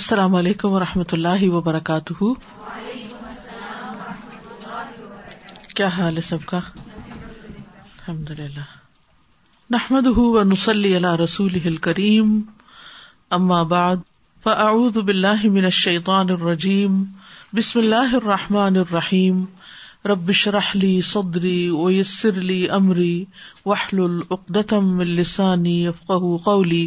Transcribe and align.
السلام 0.00 0.34
علیکم 0.34 0.72
و 0.72 0.78
رحمۃ 0.80 1.10
اللہ 1.12 1.42
وبرکاتہ 1.50 2.26
کیا 5.76 5.86
حال 5.96 6.16
ہے 6.16 6.22
سب 6.28 6.44
کا 6.52 6.58
الحمد 6.58 8.30
للہ 8.38 8.62
نحمد 9.74 10.06
نسلی 10.52 10.94
اللہ 10.96 11.16
رسول 11.22 11.76
کریم 11.88 12.30
من 13.48 14.00
منشی 15.54 15.96
الرجیم 16.06 17.02
بسم 17.60 17.78
اللہ 17.78 18.14
الرحمٰن 18.22 18.76
الرحیم 18.84 19.44
ربش 20.12 20.46
رحلی 20.58 21.00
صدری 21.12 21.58
ویسر 21.82 22.40
امری 22.80 23.12
وحل 23.66 24.02
العقدم 24.04 24.98
السانی 25.08 25.78
قولی 26.46 26.86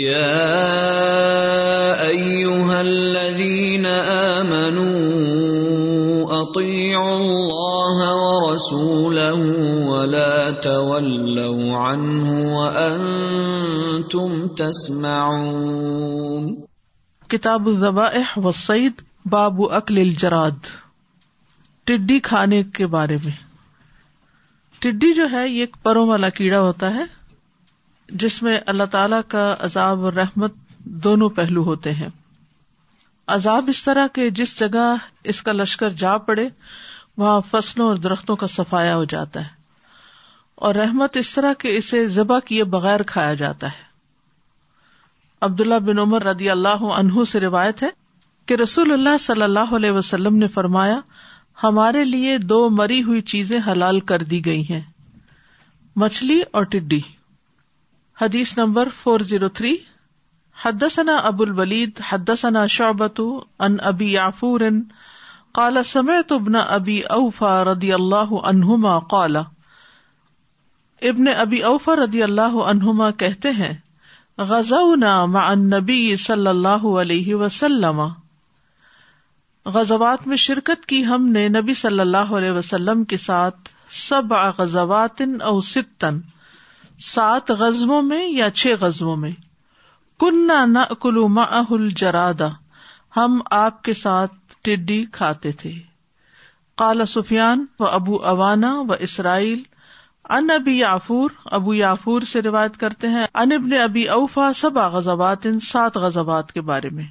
يا 0.00 0.74
أيها 2.06 2.74
الذين 2.80 3.86
آمنوا 4.10 6.42
أطيعوا 6.42 7.14
الله 7.14 8.10
ورسوله 8.18 9.88
ولا 9.88 10.44
تولوا 10.68 11.76
عنه 11.80 12.54
وأنتم 12.60 14.38
تسمعون 14.62 16.46
کتاب 17.36 17.68
الذبائح 17.74 18.32
سعید 18.62 19.04
باب 19.36 19.62
اکلیل 19.82 20.12
الجراد 20.14 20.72
ٹڈی 21.86 22.20
کھانے 22.32 22.62
کے 22.80 22.86
بارے 22.96 23.16
میں 23.28 23.36
ٹڈی 24.80 25.12
جو 25.20 25.24
ہے 25.32 25.42
یہ 25.48 25.60
ایک 25.66 25.76
پروں 25.88 26.06
والا 26.12 26.28
کیڑا 26.40 26.60
ہوتا 26.70 26.88
ہے 26.94 27.04
جس 28.22 28.42
میں 28.42 28.58
اللہ 28.66 28.84
تعالی 28.90 29.16
کا 29.28 29.54
عذاب 29.64 30.04
اور 30.04 30.12
رحمت 30.12 30.54
دونوں 31.04 31.28
پہلو 31.38 31.62
ہوتے 31.64 31.92
ہیں 31.94 32.08
عذاب 33.36 33.64
اس 33.68 33.82
طرح 33.84 34.06
کے 34.14 34.28
جس 34.38 34.58
جگہ 34.58 34.94
اس 35.32 35.42
کا 35.48 35.52
لشکر 35.52 35.90
جا 36.02 36.16
پڑے 36.28 36.48
وہاں 37.18 37.40
فصلوں 37.50 37.86
اور 37.88 37.96
درختوں 37.96 38.36
کا 38.42 38.46
سفایا 38.46 38.94
ہو 38.96 39.04
جاتا 39.14 39.40
ہے 39.44 39.56
اور 40.66 40.74
رحمت 40.74 41.16
اس 41.16 41.34
طرح 41.34 41.52
کے 41.58 41.76
اسے 41.76 42.06
ذبح 42.14 42.38
کیے 42.46 42.64
بغیر 42.76 43.02
کھایا 43.06 43.34
جاتا 43.42 43.66
ہے 43.72 43.86
عبداللہ 45.46 45.78
بن 45.86 45.98
عمر 45.98 46.22
رضی 46.26 46.50
اللہ 46.50 46.84
عنہ 46.98 47.24
سے 47.30 47.40
روایت 47.40 47.82
ہے 47.82 47.88
کہ 48.46 48.54
رسول 48.62 48.92
اللہ 48.92 49.16
صلی 49.20 49.42
اللہ 49.42 49.74
علیہ 49.76 49.90
وسلم 49.98 50.36
نے 50.36 50.48
فرمایا 50.54 50.98
ہمارے 51.62 52.04
لیے 52.04 52.36
دو 52.38 52.68
مری 52.70 53.02
ہوئی 53.02 53.20
چیزیں 53.34 53.58
حلال 53.66 54.00
کر 54.12 54.22
دی 54.32 54.44
گئی 54.44 54.62
ہیں 54.72 54.80
مچھلی 56.02 56.40
اور 56.52 56.64
ٹڈی 56.70 57.00
حدیث 58.20 58.56
نمبر 58.58 58.88
فور 59.00 59.20
زیرو 59.30 59.48
تھری 59.58 59.74
حد 60.64 60.82
ثنا 60.92 61.16
ابو 61.28 61.42
الولید 61.42 62.00
حد 62.08 62.30
ثنا 62.38 62.66
شعبۃ 62.76 63.20
ان 63.66 63.76
ابی 63.90 64.10
یافور 64.12 64.60
قال 65.58 65.82
سمعت 65.90 66.32
ابن 66.32 66.54
ابی 66.64 66.98
اوفا 67.16 67.50
رضی 67.64 67.92
اللہ 67.92 68.32
عنہما 68.50 68.98
قال 69.12 69.36
ابن 71.10 71.28
ابی 71.42 71.60
اوفا 71.70 71.94
رضی 71.96 72.22
اللہ 72.22 72.56
عنہما 72.70 73.10
کہتے 73.22 73.50
ہیں 73.60 73.72
غزونا 74.48 75.14
مع 75.36 75.46
النبی 75.50 76.00
صلی 76.22 76.46
اللہ 76.54 76.86
علیہ 77.02 77.34
وسلم 77.44 78.00
غزوات 79.74 80.26
میں 80.26 80.36
شرکت 80.48 80.84
کی 80.92 81.04
ہم 81.06 81.28
نے 81.36 81.46
نبی 81.58 81.74
صلی 81.84 82.00
اللہ 82.06 82.34
علیہ 82.40 82.50
وسلم 82.58 83.04
کے 83.12 83.16
ساتھ 83.30 83.68
سبع 84.00 84.42
غزوات 84.58 85.22
او 85.52 85.60
ستن 85.72 86.18
سات 87.06 87.50
غزبوں 87.58 88.00
میں 88.02 88.24
یا 88.26 88.50
چھ 88.60 88.74
غزبوں 88.80 89.16
میں 89.16 89.30
کنہ 90.20 90.64
نہ 90.68 90.78
کلو 91.02 91.26
مہل 91.34 91.88
جرادا 91.96 92.46
ہم 93.16 93.38
آپ 93.58 93.82
کے 93.84 93.92
ساتھ 93.94 94.32
ٹڈی 94.64 95.04
کھاتے 95.12 95.52
تھے 95.60 95.72
کالا 96.78 97.04
سفیان 97.12 97.64
و 97.78 97.86
ابو 97.86 98.16
اوانا 98.28 98.72
و 98.80 98.92
اسرائیل 99.06 99.62
ان 100.38 100.50
ابی 100.50 100.76
یافور 100.78 101.30
ابو 101.58 101.74
یافور 101.74 102.22
سے 102.32 102.42
روایت 102.42 102.76
کرتے 102.80 103.08
ہیں 103.08 103.26
ان 103.32 103.52
ابن 103.52 103.72
ابی 103.82 104.04
اوفا 104.16 104.50
سب 104.56 104.78
غزبات 104.92 105.46
ان 105.46 105.60
سات 105.68 105.96
غزبات 106.06 106.52
کے 106.52 106.60
بارے 106.70 106.88
میں 106.92 107.04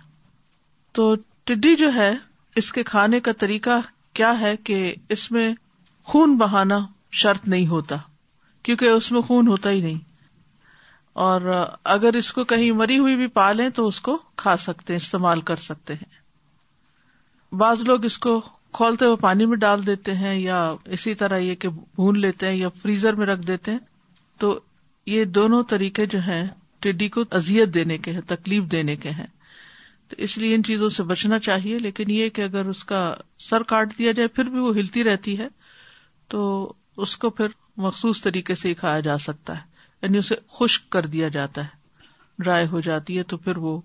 تو 0.96 1.14
ٹڈی 1.46 1.76
جو 1.82 1.94
ہے 1.94 2.12
اس 2.60 2.72
کے 2.74 2.84
کھانے 2.92 3.20
کا 3.20 3.32
طریقہ 3.40 3.80
کیا 4.20 4.40
ہے 4.40 4.56
کہ 4.64 4.94
اس 5.18 5.32
میں 5.32 5.54
خون 6.12 6.36
بہانا 6.38 6.80
شرط 7.24 7.48
نہیں 7.48 7.68
ہوتا 7.68 7.96
کیونکہ 8.68 8.86
اس 8.90 9.12
میں 9.16 9.22
خون 9.28 9.48
ہوتا 9.48 9.72
ہی 9.72 9.80
نہیں 9.82 9.98
اور 11.26 11.42
اگر 11.92 12.14
اس 12.22 12.32
کو 12.38 12.44
کہیں 12.52 12.72
مری 12.80 12.98
ہوئی 13.00 13.16
بھی 13.18 13.28
پالیں 13.38 13.68
تو 13.76 13.86
اس 13.88 14.00
کو 14.08 14.16
کھا 14.42 14.56
سکتے 14.64 14.96
استعمال 14.96 15.42
کر 15.50 15.56
سکتے 15.68 15.94
ہیں 16.02 17.56
بعض 17.62 17.82
لوگ 17.88 18.06
اس 18.06 18.18
کو 18.26 18.40
کھولتے 18.80 19.06
ہوئے 19.06 19.16
پانی 19.22 19.46
میں 19.52 19.58
ڈال 19.58 19.86
دیتے 19.86 20.16
ہیں 20.24 20.34
یا 20.40 20.58
اسی 20.98 21.14
طرح 21.22 21.38
یہ 21.46 21.56
کہ 21.64 21.70
بھون 21.96 22.20
لیتے 22.22 22.48
ہیں 22.48 22.56
یا 22.56 22.70
فریزر 22.82 23.16
میں 23.22 23.26
رکھ 23.26 23.46
دیتے 23.48 23.72
ہیں 23.72 23.80
تو 24.40 24.50
یہ 25.14 25.26
دونوں 25.38 25.62
طریقے 25.70 26.06
جو 26.16 26.20
ہیں 26.28 26.44
ٹڈی 26.86 27.08
کو 27.18 27.24
ازیت 27.40 27.74
دینے 27.74 27.98
کے 28.08 28.12
ہیں 28.18 28.22
تکلیف 28.34 28.64
دینے 28.72 28.96
کے 29.06 29.10
ہیں 29.22 29.28
تو 30.10 30.16
اس 30.28 30.38
لیے 30.38 30.56
ان 30.56 30.64
چیزوں 30.72 30.90
سے 30.98 31.04
بچنا 31.14 31.40
چاہیے 31.48 31.78
لیکن 31.88 32.12
یہ 32.18 32.30
کہ 32.36 32.42
اگر 32.44 32.66
اس 32.76 32.84
کا 32.92 33.00
سر 33.50 33.64
کاٹ 33.74 33.98
دیا 33.98 34.12
جائے 34.20 34.28
پھر 34.36 34.50
بھی 34.56 34.60
وہ 34.60 34.76
ہلتی 34.78 35.04
رہتی 35.04 35.38
ہے 35.40 35.48
تو 36.34 36.44
اس 37.06 37.16
کو 37.24 37.30
پھر 37.40 37.48
مخصوص 37.86 38.22
طریقے 38.22 38.56
سے 38.56 38.70
ہی 38.70 38.74
کھایا 38.74 39.00
جا 39.08 39.18
سکتا 39.28 39.56
ہے 39.58 39.76
یعنی 40.02 40.18
اسے 40.18 40.36
خشک 40.60 40.90
کر 40.92 41.06
دیا 41.16 41.28
جاتا 41.36 41.64
ہے 41.64 42.42
ڈرائی 42.44 42.66
ہو 42.72 42.80
جاتی 42.88 43.18
ہے 43.18 43.24
تو 43.34 43.38
پھر 43.46 43.58
وہ 43.66 43.80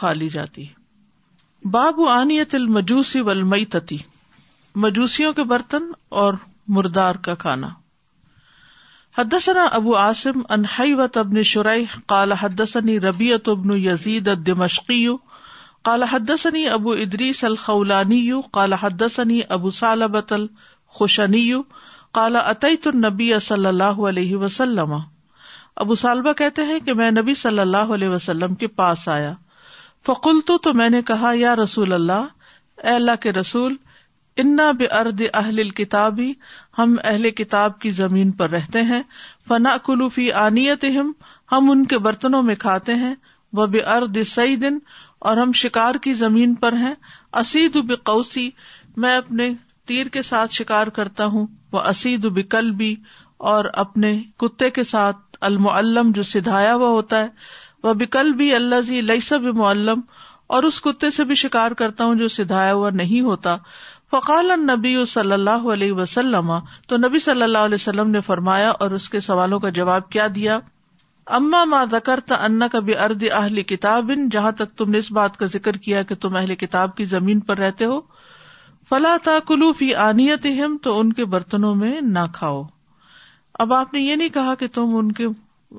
کھا 0.00 0.12
لی 0.12 0.28
جاتی 0.32 0.66
ہے 0.68 1.68
باب 1.76 2.00
المجوسی 2.56 3.20
ولمئی 3.28 3.64
تتی 3.74 3.96
مجوسیوں 4.84 5.32
کے 5.32 5.42
برتن 5.52 5.84
اور 6.22 6.34
مردار 6.78 7.14
کا 7.28 7.34
کھانا 7.44 7.68
حدسنا 9.18 9.64
ابو 9.78 9.96
عاصم 9.96 10.40
ان 10.56 10.64
و 11.00 11.06
تبن 11.12 11.42
شرع 11.50 11.76
کالا 12.08 12.34
حدسنی 12.40 12.98
ربیعت 13.00 13.48
ابن 13.48 13.72
یزید 13.86 14.28
الدمشقی 14.28 15.06
قال 15.08 15.08
یو 15.08 15.16
کالا 15.82 16.06
حدسنی 16.14 16.66
ابو 16.76 16.92
ادریس 17.04 17.42
الخولانی 17.44 18.18
یو 18.26 18.40
کالا 18.58 18.76
حدسنی 18.82 19.40
ابو 19.58 19.70
سالبت 19.80 20.32
الخشنی 20.32 21.40
یو 21.48 21.62
کالا 22.16 22.42
صلی 23.46 23.66
اللہ 23.66 23.98
علیہ 24.10 24.36
وسلم 24.42 24.92
ابو 25.84 25.94
سالبہ 26.02 26.32
کہتے 26.36 26.62
ہیں 26.68 26.78
کہ 26.84 26.92
میں 27.00 27.10
نبی 27.10 27.34
صلی 27.40 27.58
اللہ 27.64 27.90
علیہ 27.96 28.08
وسلم 28.08 28.54
کے 28.62 28.66
پاس 28.80 29.08
آیا 29.16 29.32
فقول 30.06 30.40
تو 30.66 30.72
میں 30.80 30.88
نے 30.94 31.00
کہا 31.10 31.32
یا 31.36 31.54
رسول 31.62 31.92
اللہ 31.92 32.82
اللہ 32.92 33.10
اے 33.10 33.16
کے 33.26 33.32
رسول 33.40 33.76
انا 34.44 34.70
بے 34.78 34.86
ارد 35.00 35.20
اہل 35.32 35.68
کتاب 35.80 36.18
ہی 36.20 36.32
ہم 36.78 36.96
اہل 37.12 37.30
کتاب 37.40 37.78
کی 37.80 37.90
زمین 38.00 38.30
پر 38.40 38.50
رہتے 38.56 38.82
ہیں 38.92 39.02
فنا 39.48 39.76
کلوفی 39.84 40.30
آنیت 40.46 40.84
ہم 40.98 41.12
ہم 41.52 41.70
ان 41.70 41.84
کے 41.92 41.98
برتنوں 42.06 42.42
میں 42.48 42.54
کھاتے 42.64 42.94
ہیں 43.04 43.14
وہ 43.58 43.66
بے 43.74 43.80
ارد 43.96 44.18
دن 44.62 44.78
اور 45.28 45.36
ہم 45.42 45.52
شکار 45.64 45.94
کی 46.06 46.14
زمین 46.22 46.54
پر 46.64 46.72
ہیں 46.84 46.94
اسید 47.44 47.76
قوسی 48.10 48.50
میں 49.04 49.16
اپنے 49.16 49.50
تیر 49.86 50.08
کے 50.12 50.22
ساتھ 50.28 50.52
شکار 50.52 50.86
کرتا 50.98 51.26
ہوں 51.34 51.46
وہ 51.72 51.80
اسید 51.88 52.24
بکل 52.38 52.70
بھی 52.80 52.94
اور 53.52 53.64
اپنے 53.84 54.10
کتے 54.44 54.70
کے 54.78 54.84
ساتھ 54.90 55.36
المعلم 55.48 56.10
جو 56.14 56.22
سدھایا 56.32 56.74
ہوا 56.74 56.88
ہوتا 56.94 57.20
ہے 57.24 57.28
وہ 57.82 57.92
بکل 58.02 58.32
بھی 58.36 58.54
اللہ 58.54 58.80
زی 58.86 59.00
لئیس 59.10 59.32
معلم 59.54 60.00
اور 60.56 60.62
اس 60.62 60.80
کتے 60.80 61.10
سے 61.10 61.24
بھی 61.28 61.34
شکار 61.42 61.70
کرتا 61.82 62.04
ہوں 62.04 62.14
جو 62.18 62.28
سدھایا 62.38 62.72
ہوا 62.74 62.90
نہیں 63.02 63.20
ہوتا 63.30 63.56
فقال 64.10 64.50
نبی 64.66 64.94
صلی 65.12 65.32
اللہ 65.32 65.64
علیہ 65.72 65.92
وسلم 65.92 66.52
تو 66.88 66.96
نبی 66.96 67.18
صلی 67.22 67.42
اللہ 67.42 67.66
علیہ 67.68 67.74
وسلم 67.80 68.10
نے 68.10 68.20
فرمایا 68.26 68.70
اور 68.84 68.90
اس 68.98 69.08
کے 69.10 69.20
سوالوں 69.28 69.58
کا 69.60 69.68
جواب 69.78 70.08
کیا 70.10 70.26
دیا 70.34 70.58
اما 71.38 71.64
ما 71.72 71.84
ذکر 71.90 72.18
انا 72.28 72.44
انّا 72.44 72.68
کبھی 72.72 72.96
ارد 73.06 73.24
اہلی 73.32 73.62
کتاب 73.72 74.10
جہاں 74.32 74.52
تک 74.60 74.76
تم 74.78 74.90
نے 74.90 74.98
اس 74.98 75.10
بات 75.18 75.36
کا 75.36 75.46
ذکر 75.56 75.76
کیا 75.86 76.02
کہ 76.10 76.14
تم 76.26 76.36
اہل 76.40 76.54
کتاب 76.64 76.96
کی 76.96 77.04
زمین 77.14 77.40
پر 77.48 77.58
رہتے 77.58 77.84
ہو 77.94 78.00
فلا 78.90 79.12
تا 79.26 79.32
کلو 79.46 79.72
فی 79.78 79.86
آنیت 80.08 80.46
تو 80.82 80.98
ان 80.98 81.12
کے 81.12 81.24
برتنوں 81.30 81.74
میں 81.74 82.00
نہ 82.00 82.18
کھاؤ 82.34 82.62
اب 83.64 83.72
آپ 83.72 83.94
نے 83.94 84.00
یہ 84.00 84.16
نہیں 84.16 84.28
کہا 84.34 84.54
کہ 84.58 84.66
تم 84.74 84.94
ان 84.96 85.10
کے 85.20 85.26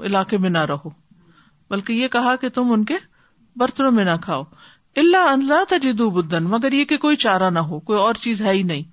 علاقے 0.06 0.38
میں 0.45 0.50
نہ 0.50 0.63
رہو 0.71 0.89
بلکہ 1.69 1.94
یہ 2.00 2.07
کہا 2.15 2.36
کہ 2.42 2.50
تم 2.57 2.71
ان 2.71 2.83
کے 2.89 2.95
برتنوں 3.59 3.92
میں 4.00 4.06
نہ 4.06 4.15
کھاؤ 4.24 4.42
اللہ 5.04 5.30
اللہ 5.31 5.63
تجدو 5.69 6.09
بدن 6.19 6.44
مگر 6.50 6.71
یہ 6.74 6.86
کہ 6.92 6.98
کوئی 7.06 7.15
چارہ 7.25 7.50
نہ 7.50 7.59
ہو 7.69 7.80
کوئی 7.89 8.00
اور 8.00 8.15
چیز 8.25 8.42
ہے 8.42 8.51
ہی 8.54 8.62
نہیں 8.74 8.83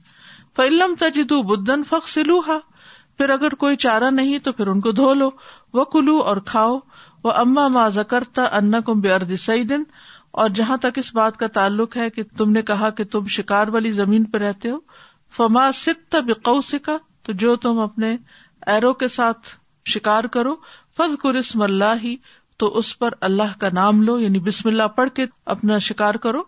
فلم 0.56 0.94
تجدو 0.98 1.42
بدن 1.50 1.84
فخ 1.88 2.16
ہا 2.48 2.58
پھر 3.18 3.30
اگر 3.30 3.54
کوئی 3.64 3.76
چارہ 3.86 4.10
نہیں 4.10 4.38
تو 4.44 4.52
پھر 4.52 4.66
ان 4.66 4.80
کو 4.86 4.92
دھو 5.00 5.12
لو 5.14 5.30
وہ 5.78 5.84
کلو 5.96 6.18
اور 6.30 6.36
کھاؤ 6.46 6.78
وہ 7.24 7.32
اما 7.44 7.66
ما 7.78 7.88
زکرتا 8.00 8.42
ان 8.52 8.64
انا 8.66 8.80
کو 8.88 8.94
بے 9.04 9.12
ارد 9.14 9.34
سعید 9.44 9.72
اور 10.42 10.48
جہاں 10.54 10.76
تک 10.82 10.96
اس 10.98 11.14
بات 11.14 11.36
کا 11.38 11.46
تعلق 11.56 11.96
ہے 11.96 12.08
کہ 12.10 12.22
تم 12.36 12.50
نے 12.52 12.62
کہا 12.68 12.88
کہ 13.00 13.04
تم 13.10 13.26
شکار 13.34 13.68
والی 13.74 13.90
زمین 13.98 14.24
پہ 14.30 14.38
رہتے 14.38 14.70
ہو 14.70 14.78
فما 15.36 15.66
ست 15.80 16.16
بکو 16.28 16.60
سکا 16.70 16.96
تو 17.26 17.32
جو 17.42 17.54
تم 17.66 17.78
اپنے 17.80 18.10
ایرو 18.74 18.92
کے 19.02 19.08
ساتھ 19.18 19.54
شکار 19.94 20.24
کرو 20.38 20.54
فض 20.96 21.16
کرسم 21.22 21.62
اللہ 21.62 22.02
ہی 22.02 22.16
تو 22.58 22.66
اس 22.78 22.98
پر 22.98 23.14
اللہ 23.28 23.56
کا 23.60 23.68
نام 23.74 24.02
لو 24.02 24.18
یعنی 24.20 24.38
بسم 24.50 24.68
اللہ 24.68 24.88
پڑھ 24.96 25.10
کے 25.14 25.24
اپنا 25.54 25.78
شکار 25.90 26.14
کرو 26.26 26.42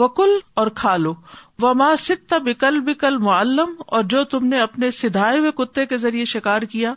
وہ 0.00 0.08
کل 0.20 0.36
اور 0.62 0.66
کھا 0.82 0.96
لو 0.96 1.14
فما 1.60 1.94
ست 2.04 2.34
بکل 2.46 2.80
بکل 2.92 3.18
معلم 3.28 3.74
اور 3.86 4.04
جو 4.14 4.24
تم 4.34 4.46
نے 4.52 4.60
اپنے 4.68 4.90
سدھائے 5.02 5.38
ہوئے 5.38 5.50
کتے 5.64 5.86
کے 5.92 5.98
ذریعے 6.06 6.24
شکار 6.36 6.62
کیا 6.74 6.94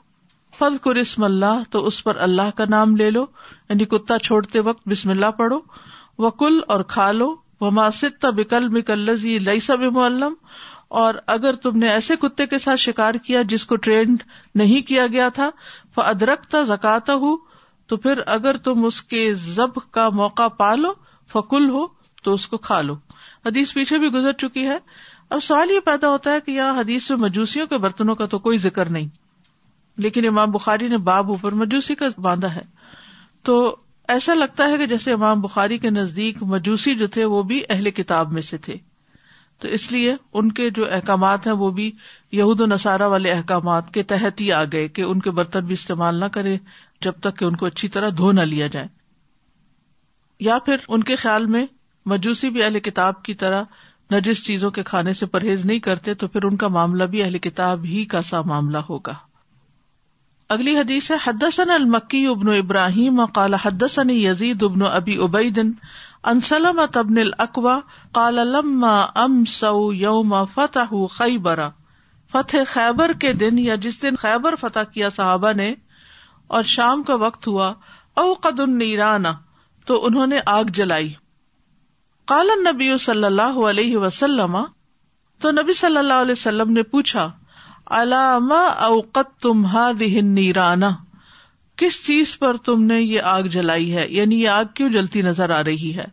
فض 0.59 0.79
قرسم 0.81 1.23
اللہ 1.23 1.63
تو 1.71 1.85
اس 1.87 2.03
پر 2.03 2.17
اللہ 2.27 2.55
کا 2.57 2.63
نام 2.69 2.95
لے 2.97 3.09
لو 3.17 3.25
یعنی 3.69 3.85
کتا 3.97 4.19
چھوڑتے 4.29 4.59
وقت 4.69 4.87
بسم 4.89 5.09
اللہ 5.09 5.31
پڑھو 5.43 5.59
وہ 6.23 6.29
کل 6.39 6.59
اور 6.73 6.81
کھا 6.93 7.11
لو 7.11 7.33
وہ 7.61 7.69
بکل 8.37 8.67
مکلزی 8.77 9.37
لئی 9.39 9.59
سب 9.67 9.81
معلم 9.93 10.33
اور 11.01 11.13
اگر 11.33 11.55
تم 11.63 11.77
نے 11.79 11.89
ایسے 11.91 12.15
کتے 12.21 12.45
کے 12.53 12.57
ساتھ 12.59 12.79
شکار 12.79 13.13
کیا 13.25 13.41
جس 13.49 13.65
کو 13.65 13.75
ٹرینڈ 13.87 14.21
نہیں 14.61 14.81
کیا 14.87 15.05
گیا 15.11 15.27
تھا 15.35 15.49
ادرک 16.05 16.47
تھا 16.49 16.61
زکاتا 16.67 17.13
ہو 17.23 17.35
تو 17.89 17.97
پھر 18.05 18.19
اگر 18.35 18.57
تم 18.65 18.83
اس 18.85 19.01
کے 19.13 19.21
زب 19.53 19.75
کا 19.93 20.07
موقع 20.21 20.47
پا 20.57 20.73
لو 20.75 20.93
فکل 21.33 21.69
ہو 21.69 21.85
تو 22.23 22.33
اس 22.33 22.47
کو 22.47 22.57
کھا 22.67 22.81
لو 22.81 22.93
حدیث 23.45 23.73
پیچھے 23.73 23.97
بھی 23.99 24.07
گزر 24.13 24.33
چکی 24.47 24.65
ہے 24.67 24.77
اب 25.37 25.43
سوال 25.43 25.71
یہ 25.71 25.79
پیدا 25.85 26.09
ہوتا 26.09 26.31
ہے 26.33 26.39
کہ 26.45 26.51
یہاں 26.51 26.79
حدیث 26.79 27.09
میں 27.09 27.17
مجوسیوں 27.27 27.67
کے 27.67 27.77
برتنوں 27.85 28.15
کا 28.21 28.25
تو 28.35 28.39
کوئی 28.47 28.57
ذکر 28.67 28.89
نہیں 28.97 29.07
لیکن 30.05 30.27
امام 30.27 30.51
بخاری 30.51 30.87
نے 30.87 30.97
باب 31.11 31.29
اوپر 31.31 31.53
مجوسی 31.63 31.95
کا 31.95 32.07
باندھا 32.21 32.55
ہے 32.55 32.61
تو 33.47 33.57
ایسا 34.13 34.33
لگتا 34.33 34.67
ہے 34.69 34.77
کہ 34.77 34.85
جیسے 34.87 35.11
امام 35.13 35.41
بخاری 35.41 35.77
کے 35.79 35.89
نزدیک 35.89 36.41
مجوسی 36.53 36.93
جو 37.01 37.07
تھے 37.15 37.25
وہ 37.33 37.41
بھی 37.49 37.61
اہل 37.69 37.89
کتاب 37.99 38.31
میں 38.33 38.41
سے 38.47 38.57
تھے 38.67 38.77
تو 39.61 39.67
اس 39.77 39.91
لیے 39.91 40.15
ان 40.39 40.51
کے 40.59 40.69
جو 40.77 40.89
احکامات 40.93 41.47
ہیں 41.47 41.53
وہ 41.59 41.69
بھی 41.79 41.89
یہود 42.39 42.61
و 42.61 42.65
نصارہ 42.71 43.07
والے 43.13 43.31
احکامات 43.31 43.93
کے 43.93 44.03
تحت 44.13 44.41
ہی 44.41 44.51
آ 44.51 44.63
گئے 44.73 44.87
کہ 44.97 45.01
ان 45.09 45.19
کے 45.27 45.31
برتن 45.41 45.65
بھی 45.65 45.73
استعمال 45.73 46.19
نہ 46.19 46.25
کرے 46.37 46.57
جب 47.07 47.19
تک 47.27 47.37
کہ 47.39 47.45
ان 47.45 47.55
کو 47.55 47.65
اچھی 47.65 47.89
طرح 47.97 48.09
دھو 48.17 48.31
نہ 48.39 48.47
لیا 48.55 48.67
جائے 48.77 48.87
یا 50.49 50.57
پھر 50.65 50.85
ان 50.87 51.03
کے 51.11 51.15
خیال 51.25 51.45
میں 51.57 51.65
مجوسی 52.15 52.49
بھی 52.57 52.63
اہل 52.63 52.79
کتاب 52.89 53.21
کی 53.23 53.33
طرح 53.45 53.63
نجس 54.11 54.45
چیزوں 54.45 54.71
کے 54.79 54.83
کھانے 54.91 55.13
سے 55.21 55.25
پرہیز 55.37 55.65
نہیں 55.65 55.79
کرتے 55.91 56.13
تو 56.23 56.27
پھر 56.35 56.43
ان 56.51 56.57
کا 56.63 56.67
معاملہ 56.79 57.03
بھی 57.15 57.23
اہل 57.23 57.37
کتاب 57.49 57.85
ہی 57.93 58.05
کا 58.15 58.21
سا 58.33 58.41
معاملہ 58.53 58.77
ہوگا 58.89 59.13
اگلی 60.53 60.71
حدیث 60.75 61.09
حدسن 61.23 61.69
المکی، 61.69 62.25
ابن 62.27 62.47
ابراہیم 62.53 63.19
کالا 63.33 63.57
یزید 64.11 64.63
ابن 64.63 64.81
ابی 64.85 65.17
لما 66.61 67.01
کال 68.17 68.39
یوم 69.99 70.33
فتح 70.53 70.95
خیبرا 71.17 71.69
فتح 72.31 72.63
خیبر 72.71 73.13
کے 73.21 73.33
دن 73.43 73.59
یا 73.63 73.75
جس 73.83 74.01
دن 74.01 74.15
خیبر 74.23 74.55
فتح 74.59 74.89
کیا 74.93 75.09
صحابہ 75.15 75.51
نے 75.57 75.69
اور 76.57 76.63
شام 76.75 77.03
کا 77.11 77.15
وقت 77.25 77.47
ہوا 77.47 77.71
او 78.21 78.33
قد 78.45 78.59
نیران 78.69 79.25
تو 79.87 80.03
انہوں 80.05 80.27
نے 80.35 80.39
آگ 80.57 80.71
جلائی 80.81 81.13
کالن 82.33 82.63
نبی 82.69 82.93
صلی 83.05 83.23
اللہ 83.33 83.65
علیہ 83.69 83.97
وسلم 84.07 84.57
تو 85.41 85.51
نبی 85.61 85.73
صلی 85.83 85.97
اللہ 85.97 86.21
علیہ 86.27 86.31
وسلم 86.37 86.71
نے 86.79 86.83
پوچھا 86.95 87.29
علامہ 87.97 88.55
اوقت 88.85 89.39
تم 89.41 89.65
دہ 89.99 90.19
نیرانا 90.23 90.89
کس 91.81 91.99
چیز 92.05 92.37
پر 92.39 92.57
تم 92.65 92.81
نے 92.83 92.99
یہ 93.01 93.21
آگ 93.31 93.43
جلائی 93.53 93.93
ہے 93.95 94.05
یعنی 94.15 94.41
یہ 94.41 94.49
آگ 94.49 94.65
کیوں 94.75 94.89
جلتی 94.91 95.21
نظر 95.27 95.49
آ 95.57 95.61
رہی 95.63 95.91
ہے 95.97 96.03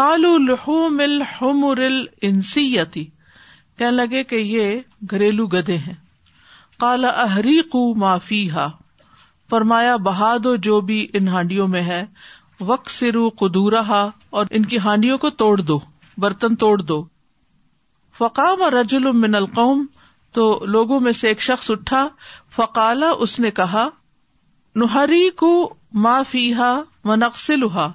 کالو 0.00 0.36
کال 0.64 1.20
ام 1.22 1.64
انسیتی 2.28 3.04
کہنے 3.78 3.90
لگے 3.90 4.22
کہ 4.30 4.36
یہ 4.36 4.74
گھریلو 5.10 5.46
گدے 5.54 5.76
ہیں 5.78 5.94
کالا 6.80 7.08
اہری 7.24 7.60
کو 7.72 7.84
معافی 8.04 8.48
ہا 8.50 8.66
فرمایا 9.50 9.96
بہادو 10.06 10.54
جو 10.68 10.80
بھی 10.90 11.06
ان 11.18 11.28
ہانڈیوں 11.28 11.66
میں 11.74 11.82
ہے 11.84 12.04
وق 12.68 12.88
سرو 12.90 13.28
قدورا 13.40 13.80
ہا 13.88 14.02
اور 14.38 14.46
ان 14.58 14.64
کی 14.72 14.78
ہانڈیوں 14.84 15.18
کو 15.24 15.30
توڑ 15.42 15.56
دو 15.60 15.78
برتن 16.24 16.56
توڑ 16.64 16.76
دو 16.92 17.02
فقام 18.18 18.62
رجل 18.80 19.12
من 19.24 19.34
القوم 19.34 19.84
تو 20.34 20.44
لوگوں 20.74 20.98
میں 21.00 21.10
سے 21.16 21.28
ایک 21.28 21.40
شخص 21.48 21.70
اٹھا 21.70 22.06
فقالا 22.54 23.10
اس 23.26 23.38
نے 23.40 23.50
کہا 23.58 23.88
نہری 24.82 25.28
کو 25.42 25.50
ما 26.06 26.20
فی 26.30 26.52
ہا 26.54 27.88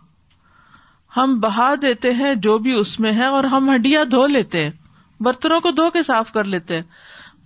ہم 1.18 1.39
بہا 1.39 1.74
دیتے 1.81 2.12
ہیں 2.19 2.33
جو 2.47 2.57
بھی 2.65 2.74
اس 2.80 3.00
میں 3.06 3.12
ہے 3.18 3.25
اور 3.38 3.44
ہم 3.56 3.69
ہڈیاں 3.74 4.03
دھو 4.12 4.25
لیتے 4.36 4.63
ہیں 4.63 4.69
برتنوں 5.24 5.59
کو 5.62 5.71
دھو 5.80 5.89
کے 5.95 6.03
صاف 6.09 6.31
کر 6.31 6.44
لیتے 6.56 6.75
ہیں 6.75 6.83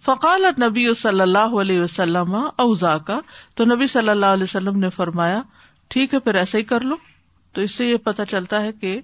فقال 0.06 0.46
نبی 0.64 0.94
صلی 1.02 1.22
اللہ 1.22 1.54
علیہ 1.62 1.82
وسلم 1.82 2.36
اوزا 2.36 2.98
کا 3.10 3.20
تو 3.56 3.66
نبی 3.74 3.88
صلی 3.98 4.10
اللہ 4.10 4.36
علیہ 4.38 4.44
وسلم 4.44 4.80
نے 4.80 4.90
فرمایا 4.96 5.42
ٹھیک 5.94 6.14
ہے 6.14 6.20
پھر 6.28 6.36
ایسا 6.44 6.58
ہی 6.58 6.64
کر 6.74 6.82
لو 6.92 6.96
تو 7.54 7.62
اس 7.62 7.76
سے 7.76 7.86
یہ 7.86 7.98
پتا 8.04 8.26
چلتا 8.36 8.62
ہے 8.64 8.72
کہ 8.82 9.00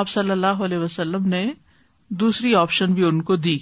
آپ 0.00 0.08
صلی 0.08 0.30
اللہ 0.30 0.64
علیہ 0.64 0.78
وسلم 0.78 1.28
نے 1.36 1.46
دوسری 2.24 2.54
آپشن 2.64 2.94
بھی 2.94 3.04
ان 3.08 3.22
کو 3.30 3.36
دی 3.48 3.58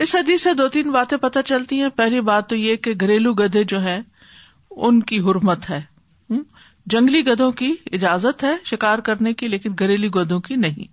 اس 0.00 0.14
حدیث 0.14 0.42
سے 0.42 0.52
دو 0.58 0.68
تین 0.74 0.90
باتیں 0.92 1.16
پتہ 1.22 1.38
چلتی 1.46 1.80
ہیں 1.80 1.88
پہلی 1.96 2.20
بات 2.30 2.48
تو 2.48 2.56
یہ 2.56 2.76
کہ 2.84 2.92
گھریلو 3.00 3.32
گدھے 3.44 3.64
جو 3.72 3.80
ہیں 3.80 4.00
ان 4.84 5.00
کی 5.10 5.18
حرمت 5.30 5.68
ہے 5.70 5.80
جنگلی 6.92 7.26
گدھوں 7.26 7.50
کی 7.60 7.72
اجازت 7.92 8.42
ہے 8.44 8.54
شکار 8.66 8.98
کرنے 9.08 9.32
کی 9.40 9.48
لیکن 9.48 9.74
گھریلو 9.78 10.08
گدھوں 10.18 10.40
کی 10.46 10.56
نہیں 10.56 10.84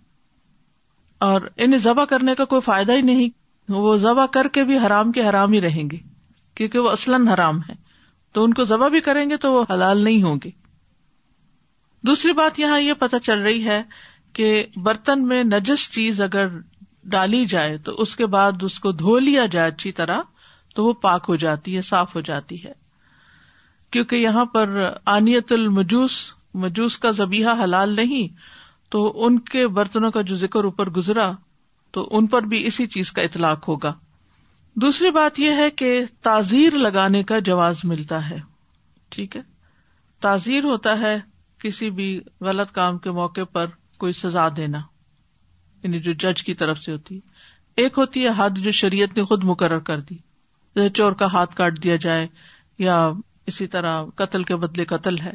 اور 1.28 1.42
انہیں 1.56 1.80
ذبح 1.84 2.06
کرنے 2.10 2.36
کا 2.36 2.46
کوئی 2.54 2.62
فائدہ 2.62 2.96
ہی 2.96 3.02
نہیں 3.02 3.30
وہ 3.74 3.96
ذبح 4.04 4.26
کر 4.34 4.48
کے 4.54 4.64
بھی 4.66 4.78
حرام 4.86 5.12
کے 5.12 5.28
حرام 5.30 5.54
ہی 5.54 5.62
رہیں 5.62 5.90
گے 5.92 5.98
کیونکہ 6.56 6.80
وہ 6.80 6.90
اصلاً 6.90 7.28
حرام 7.28 7.60
ہے 7.70 7.74
تو 8.34 8.44
ان 8.44 8.54
کو 8.54 8.64
ذبح 8.64 8.88
بھی 8.96 9.00
کریں 9.08 9.30
گے 9.30 9.38
تو 9.46 9.52
وہ 9.54 9.64
حلال 9.74 10.04
نہیں 10.04 10.24
ہوں 10.24 10.40
گے 10.44 10.50
دوسری 12.08 12.34
بات 12.34 12.60
یہاں 12.60 12.80
یہ 12.80 12.94
پتہ 13.00 13.16
چل 13.24 13.42
رہی 13.42 13.64
ہے 13.66 13.82
کہ 14.34 14.50
برتن 14.84 15.26
میں 15.28 15.44
نجس 15.44 15.90
چیز 15.92 16.22
اگر 16.22 16.48
ڈالی 17.12 17.44
جائے 17.50 17.78
تو 17.86 17.92
اس 18.02 18.16
کے 18.16 18.26
بعد 18.36 18.64
اس 18.64 18.80
کو 18.80 18.92
دھو 18.92 19.18
لیا 19.20 19.46
جائے 19.52 19.70
اچھی 19.72 19.92
طرح 20.00 20.22
تو 20.76 20.86
وہ 20.86 20.94
پاک 21.02 21.26
ہو 21.30 21.36
جاتی 21.44 21.76
ہے 21.76 21.82
صاف 21.82 22.16
ہو 22.16 22.22
جاتی 22.30 22.64
ہے 22.64 22.72
کیونکہ 23.92 24.16
یہاں 24.16 24.46
پر 24.54 24.78
آنیت 25.16 25.52
المجوس 25.52 26.18
مجوس 26.64 26.98
کا 26.98 27.12
زبیحہ 27.18 27.62
حلال 27.64 27.96
نہیں 27.96 28.36
تو 28.92 29.12
ان 29.26 29.40
کے 29.54 29.68
برتنوں 29.78 30.12
کا 30.12 30.22
جو 30.30 30.36
ذکر 30.36 30.64
اوپر 30.64 30.90
گزرا 30.96 31.32
تو 31.94 32.08
ان 32.18 32.28
پر 32.28 32.44
بھی 32.54 32.66
اسی 32.68 32.86
چیز 32.96 33.12
کا 33.12 33.22
اطلاق 33.22 33.68
ہوگا 33.68 33.94
دوسری 34.82 35.12
بات 35.12 35.40
یہ 35.40 35.54
ہے 35.60 35.70
کہ 35.76 36.00
تاجیر 36.24 36.74
لگانے 36.78 37.24
کا 37.32 37.40
جواز 37.50 37.80
ملتا 37.92 38.30
ہے 38.30 38.38
ٹھیک 39.16 39.36
ہے 39.38 39.42
تازیر 40.22 40.64
ہوتا 40.66 40.98
ہے 41.00 41.20
کسی 41.64 41.90
بھی 41.92 42.20
غلط 42.46 42.72
کام 42.72 42.98
کے 43.06 43.12
موقع 43.12 43.44
پر 43.54 43.66
کوئی 44.00 44.14
سزا 44.14 44.48
دینا 44.58 44.80
یعنی 45.84 46.00
جو 46.08 46.14
جج 46.24 46.44
کی 46.44 46.54
طرف 46.62 46.80
سے 46.80 46.92
ہوتی 46.92 47.16
ہے 47.16 47.82
ایک 47.82 47.98
ہوتی 47.98 48.24
ہے 48.24 48.30
حد 48.38 48.58
جو 48.64 48.72
شریعت 48.82 49.18
نے 49.18 49.24
خود 49.26 49.44
مقرر 49.50 49.80
کر 49.90 50.02
دی 50.10 50.16
جیسے 50.76 50.90
چور 51.00 51.12
کا 51.20 51.32
ہاتھ 51.34 51.56
کاٹ 51.56 51.82
دیا 51.84 51.96
جائے 52.06 52.28
یا 52.80 52.98
اسی 53.52 53.68
طرح 53.76 54.04
قتل 54.22 54.44
کے 54.50 54.56
بدلے 54.64 54.86
قتل 54.86 55.18
ہے 55.20 55.32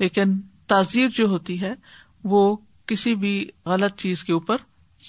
لیکن 0.00 0.38
تعزیر 0.72 1.08
جو 1.14 1.26
ہوتی 1.28 1.60
ہے 1.60 1.72
وہ 2.34 2.42
کسی 2.90 3.14
بھی 3.22 3.32
غلط 3.66 3.96
چیز 4.00 4.24
کے 4.24 4.32
اوپر 4.32 4.56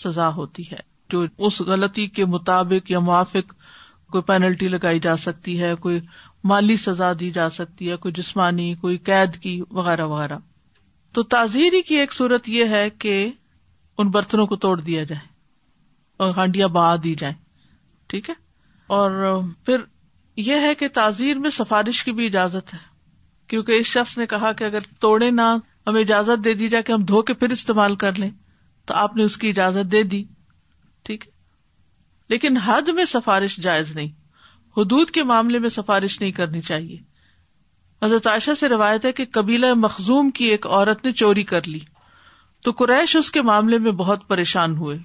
سزا 0.04 0.30
ہوتی 0.36 0.64
ہے 0.72 0.78
جو 1.12 1.24
اس 1.48 1.60
غلطی 1.68 2.08
کے 2.18 2.26
مطابق 2.34 2.92
یا 2.92 3.00
موافق 3.10 3.54
کوئی 4.12 4.22
پینلٹی 4.28 4.68
لگائی 4.68 5.00
جا 5.00 5.16
سکتی 5.18 5.60
ہے 5.62 5.74
کوئی 5.86 6.00
مالی 6.52 6.76
سزا 6.86 7.12
دی 7.20 7.30
جا 7.32 7.50
سکتی 7.60 7.90
ہے 7.92 7.96
کوئی 8.04 8.12
جسمانی 8.22 8.74
کوئی 8.82 8.98
قید 9.10 9.36
کی 9.42 9.60
وغیرہ 9.80 10.06
وغیرہ 10.14 10.38
تو 11.14 11.24
تاجیری 11.34 11.82
کی 11.88 11.96
ایک 12.00 12.14
صورت 12.14 12.50
یہ 12.50 12.76
ہے 12.76 12.90
کہ 13.00 13.16
ان 14.02 14.10
برتنوں 14.10 14.46
کو 14.48 14.56
توڑ 14.64 14.80
دیا 14.82 15.04
جائے 15.04 15.20
اور 16.24 16.30
ہانڈیاں 16.36 16.68
بہا 16.76 16.96
دی 17.04 17.14
جائیں 17.22 17.36
ٹھیک 18.10 18.30
ہے 18.30 18.34
اور 18.98 19.42
پھر 19.66 19.82
یہ 20.50 20.62
ہے 20.66 20.74
کہ 20.80 20.88
تاجیر 20.94 21.40
میں 21.46 21.50
سفارش 21.56 22.04
کی 22.04 22.12
بھی 22.20 22.26
اجازت 22.26 22.74
ہے 22.74 22.80
کیونکہ 23.50 23.80
اس 23.80 23.86
شخص 23.88 24.18
نے 24.18 24.26
کہا 24.34 24.52
کہ 24.58 24.64
اگر 24.64 24.88
توڑے 25.02 25.30
نہ 25.40 25.48
ہمیں 25.88 26.02
اجازت 26.02 26.44
دے 26.46 26.54
دی 26.62 26.68
جائے 26.76 26.84
کہ 26.84 26.92
ہم 26.92 27.02
دھو 27.12 27.22
کے 27.30 27.34
پھر 27.42 27.50
استعمال 27.58 27.96
کر 28.06 28.20
لیں 28.20 28.30
تو 28.88 28.94
آپ 29.04 29.16
نے 29.16 29.24
اس 29.24 29.38
کی 29.38 29.50
اجازت 29.50 29.92
دے 29.92 30.04
دی 30.14 30.24
ٹھیک 31.06 31.26
ہے 31.28 31.38
لیکن 32.30 32.58
حد 32.66 32.90
میں 32.96 33.06
سفارش 33.18 33.58
جائز 33.68 33.96
نہیں 33.96 34.08
حدود 34.78 35.10
کے 35.12 35.24
معاملے 35.34 35.60
میں 35.60 35.70
سفارش 35.78 36.20
نہیں 36.22 36.32
کرنی 36.40 36.62
چاہیے 36.72 36.98
حضرت 38.06 38.28
عائشہ 38.28 38.56
سے 38.60 38.70
روایت 38.70 39.06
ہے 39.06 39.12
کہ 39.20 39.26
قبیلہ 39.40 39.74
مخزوم 39.88 40.30
کی 40.40 40.46
ایک 40.52 40.68
عورت 40.68 41.06
نے 41.06 41.12
چوری 41.24 41.44
کر 41.54 41.68
لی 41.68 41.80
تو 42.68 42.72
قریش 42.80 43.16
اس 43.16 43.32
کے 43.32 43.42
معاملے 43.50 43.78
میں 43.84 43.92
بہت 44.02 44.28
پریشان 44.28 44.76
ہوئے 44.78 44.98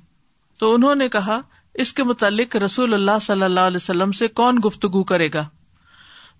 تو 0.58 0.72
انہوں 0.74 0.94
نے 0.94 1.08
کہا 1.08 1.38
اس 1.82 1.92
کے 1.92 2.04
متعلق 2.04 2.56
رسول 2.64 2.94
اللہ 2.94 3.18
صلی 3.22 3.42
اللہ 3.42 3.66
علیہ 3.70 3.82
وسلم 3.82 4.12
سے 4.20 4.28
کون 4.40 4.58
گفتگو 4.66 5.02
کرے 5.10 5.28
گا 5.34 5.44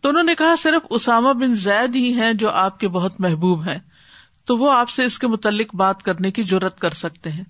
تو 0.01 0.09
انہوں 0.09 0.23
نے 0.23 0.35
کہا 0.41 0.55
صرف 0.59 0.87
اسامہ 0.99 1.33
بن 1.41 1.55
زید 1.65 1.97
ہی 1.97 2.13
ہیں 2.15 2.33
جو 2.43 2.51
آپ 2.63 2.79
کے 2.81 2.89
بہت 2.97 3.21
محبوب 3.27 3.67
ہیں 3.69 3.79
تو 4.51 4.57
وہ 4.59 4.71
آپ 4.73 4.89
سے 4.91 5.05
اس 5.05 5.19
کے 5.19 5.27
متعلق 5.35 5.75
بات 5.83 6.03
کرنے 6.05 6.31
کی 6.39 6.43
ضرورت 6.49 6.79
کر 6.81 6.97
سکتے 7.03 7.31
ہیں 7.33 7.45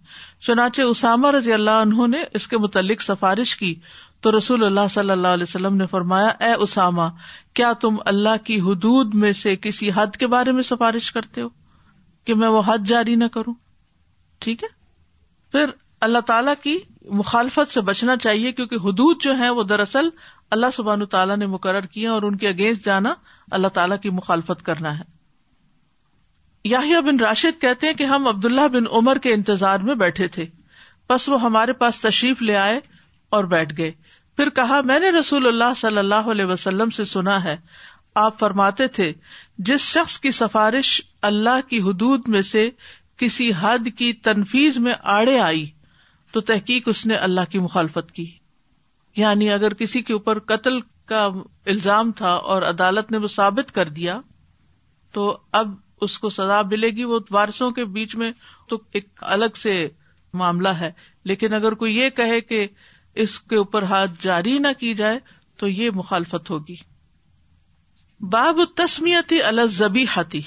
چنانچہ 0.47 0.83
اسامہ 0.91 1.31
رضی 1.37 1.53
اللہ 1.53 1.79
عنہ 1.87 2.07
نے 2.11 2.23
اس 2.41 2.47
کے 2.49 2.59
متعلق 2.67 3.03
سفارش 3.03 3.57
کی 3.63 3.75
تو 4.23 4.37
رسول 4.37 4.65
اللہ 4.65 4.89
صلی 4.91 5.11
اللہ 5.11 5.35
علیہ 5.39 5.49
وسلم 5.49 5.77
نے 5.77 5.87
فرمایا 5.87 6.29
اے 6.47 6.53
اسامہ 6.67 7.09
کیا 7.61 7.73
تم 7.81 7.97
اللہ 8.15 8.43
کی 8.45 8.61
حدود 8.69 9.15
میں 9.25 9.33
سے 9.45 9.57
کسی 9.67 9.91
حد 9.95 10.17
کے 10.19 10.27
بارے 10.37 10.53
میں 10.53 10.63
سفارش 10.71 11.11
کرتے 11.13 11.41
ہو 11.43 11.49
کہ 12.27 12.35
میں 12.41 12.49
وہ 12.49 12.63
حد 12.67 12.87
جاری 12.87 13.15
نہ 13.17 13.25
کروں 13.33 13.55
ٹھیک 14.45 14.63
ہے 14.65 14.69
پھر 15.53 15.71
اللہ 16.07 16.19
تعالی 16.27 16.51
کی 16.63 16.79
مخالفت 17.17 17.73
سے 17.73 17.81
بچنا 17.89 18.17
چاہیے 18.27 18.53
کیونکہ 18.59 18.85
حدود 18.87 19.21
جو 19.23 19.37
ہے 19.39 19.49
وہ 19.59 19.63
دراصل 19.73 20.09
اللہ 20.55 20.75
سبحان 20.75 21.05
تعالیٰ 21.15 21.37
نے 21.37 21.47
مقرر 21.57 21.87
کیا 21.97 22.13
اور 22.13 22.23
ان 22.23 22.37
کے 22.39 22.49
اگینسٹ 22.49 22.85
جانا 22.85 23.13
اللہ 23.59 23.69
تعالیٰ 23.79 23.97
کی 24.03 24.11
مخالفت 24.19 24.65
کرنا 24.65 24.99
ہے 24.99 25.13
یاہیا 26.69 27.01
بن 27.07 27.21
راشد 27.21 27.61
کہتے 27.61 27.87
ہیں 27.87 27.95
کہ 27.95 28.05
ہم 28.13 28.27
عبداللہ 28.29 28.67
بن 28.73 28.85
عمر 28.99 29.19
کے 29.27 29.33
انتظار 29.35 29.81
میں 29.89 29.95
بیٹھے 30.03 30.29
تھے 30.37 30.45
بس 31.11 31.29
وہ 31.29 31.41
ہمارے 31.41 31.73
پاس 31.81 32.01
تشریف 32.01 32.43
لے 32.43 32.57
آئے 32.57 32.79
اور 33.39 33.45
بیٹھ 33.55 33.77
گئے 33.79 33.91
پھر 34.37 34.49
کہا 34.59 34.81
میں 34.91 34.99
نے 35.01 35.11
رسول 35.19 35.47
اللہ 35.47 35.75
صلی 35.77 35.99
اللہ 35.99 36.31
علیہ 36.35 36.45
وسلم 36.45 36.91
سے 36.99 37.05
سنا 37.11 37.43
ہے 37.45 37.57
آپ 38.23 38.39
فرماتے 38.39 38.87
تھے 38.99 39.13
جس 39.67 39.81
شخص 39.93 40.19
کی 40.21 40.31
سفارش 40.33 41.01
اللہ 41.29 41.61
کی 41.69 41.79
حدود 41.81 42.29
میں 42.29 42.41
سے 42.43 42.69
کسی 43.19 43.51
حد 43.61 43.89
کی 43.99 44.13
تنفیز 44.25 44.79
میں 44.87 44.95
آڑے 45.19 45.39
آئی 45.41 45.65
تو 46.33 46.41
تحقیق 46.49 46.89
اس 46.89 47.05
نے 47.07 47.15
اللہ 47.27 47.51
کی 47.51 47.59
مخالفت 47.59 48.11
کی 48.13 48.25
یعنی 49.17 49.51
اگر 49.53 49.75
کسی 49.83 50.03
کے 50.03 50.13
اوپر 50.13 50.39
قتل 50.53 50.81
کا 51.09 51.25
الزام 51.73 52.11
تھا 52.17 52.31
اور 52.53 52.63
عدالت 52.69 53.11
نے 53.13 53.19
وہ 53.19 53.27
ثابت 53.35 53.73
کر 53.75 53.89
دیا 53.99 54.19
تو 55.15 55.37
اب 55.63 55.75
اس 56.03 56.19
کو 56.19 56.29
سزا 56.29 56.61
ملے 56.71 56.89
گی 56.97 57.05
وہ 57.11 57.19
وارسوں 57.31 57.71
کے 57.73 57.85
بیچ 57.99 58.15
میں 58.23 58.31
تو 58.69 58.79
ایک 58.93 59.07
الگ 59.33 59.57
سے 59.63 59.73
معاملہ 60.41 60.69
ہے 60.81 60.91
لیکن 61.31 61.53
اگر 61.55 61.75
کوئی 61.83 61.97
یہ 61.97 62.09
کہے 62.17 62.41
کہ 62.41 62.67
اس 63.25 63.39
کے 63.41 63.57
اوپر 63.57 63.83
ہاتھ 63.91 64.23
جاری 64.23 64.59
نہ 64.59 64.69
کی 64.79 64.93
جائے 64.95 65.19
تو 65.59 65.69
یہ 65.69 65.91
مخالفت 65.95 66.51
ہوگی 66.51 66.75
باب 68.21 68.59
تسمیت 68.77 69.33
الزبیحتی 69.45 70.41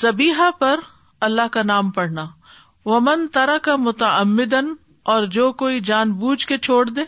زبیحا 0.00 0.48
پر 0.58 0.80
اللہ 1.26 1.46
کا 1.52 1.62
نام 1.62 1.90
پڑھنا 1.98 2.24
وہ 2.84 2.98
من 3.00 3.26
ترا 3.32 3.56
کا 3.62 3.74
متعمدن 3.76 4.72
اور 5.12 5.26
جو 5.36 5.50
کوئی 5.62 5.80
جان 5.90 6.12
بوجھ 6.18 6.46
کے 6.46 6.58
چھوڑ 6.58 6.84
دے 6.88 7.02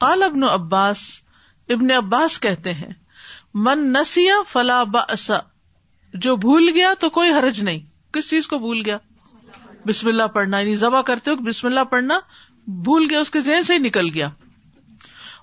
کال 0.00 0.22
ابن 0.22 0.44
عباس 0.50 1.02
ابن 1.74 1.90
عباس 1.96 2.38
کہتے 2.40 2.74
ہیں 2.74 2.90
من 3.66 3.86
نسیا 3.92 4.36
فلا 4.52 4.80
اباسا 4.80 5.38
جو 6.26 6.36
بھول 6.46 6.68
گیا 6.74 6.92
تو 7.00 7.10
کوئی 7.20 7.30
حرج 7.38 7.60
نہیں 7.64 7.78
کس 8.14 8.30
چیز 8.30 8.48
کو 8.48 8.58
بھول 8.64 8.82
گیا 8.86 8.96
بسم 9.86 10.08
اللہ 10.08 10.26
پڑھنا 10.34 10.58
یعنی 10.60 10.74
ذبح 10.76 11.02
کرتے 11.12 11.30
ہو 11.30 11.36
بسم 11.50 11.66
اللہ 11.66 11.84
پڑھنا 11.90 12.18
بھول 12.90 13.06
گیا 13.10 13.20
اس 13.20 13.30
کے 13.30 13.40
ذہن 13.48 13.62
سے 13.66 13.74
ہی 13.74 13.78
نکل 13.88 14.10
گیا 14.14 14.28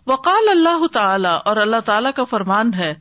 وقال 0.08 0.50
اللہ 0.50 0.86
تعالیٰ 0.93 1.38
اور 1.50 1.58
اللہ 1.58 1.79
تعالی 1.86 2.10
کا 2.15 2.24
فرمان 2.29 2.74
ہے 2.74 2.93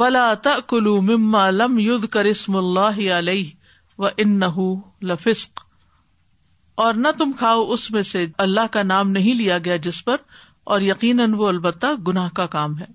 ولا 0.00 0.24
تلو 0.46 0.92
مما 1.06 1.48
لم 1.60 1.78
ید 1.84 2.04
کرسم 2.16 2.56
اللہ 2.56 2.98
علیہ 3.16 3.72
و 3.98 4.06
ان 4.24 4.40
لفسق 5.10 5.62
اور 6.82 6.94
نہ 7.04 7.08
تم 7.18 7.32
کھاؤ 7.38 7.64
اس 7.76 7.90
میں 7.92 8.02
سے 8.10 8.24
اللہ 8.44 8.70
کا 8.72 8.82
نام 8.90 9.10
نہیں 9.16 9.34
لیا 9.40 9.58
گیا 9.64 9.76
جس 9.86 10.04
پر 10.04 10.16
اور 10.74 10.80
یقیناً 10.88 11.34
وہ 11.38 11.48
البتہ 11.48 11.86
گناہ 12.08 12.28
کا 12.36 12.46
کام 12.54 12.78
ہے 12.78 12.86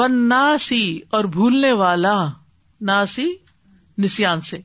ون 0.00 0.18
ناسی 0.28 0.82
اور 1.16 1.24
بھولنے 1.38 1.72
والا 1.84 2.14
ناسی 2.92 3.26
نسان 4.04 4.40
سے 4.50 4.58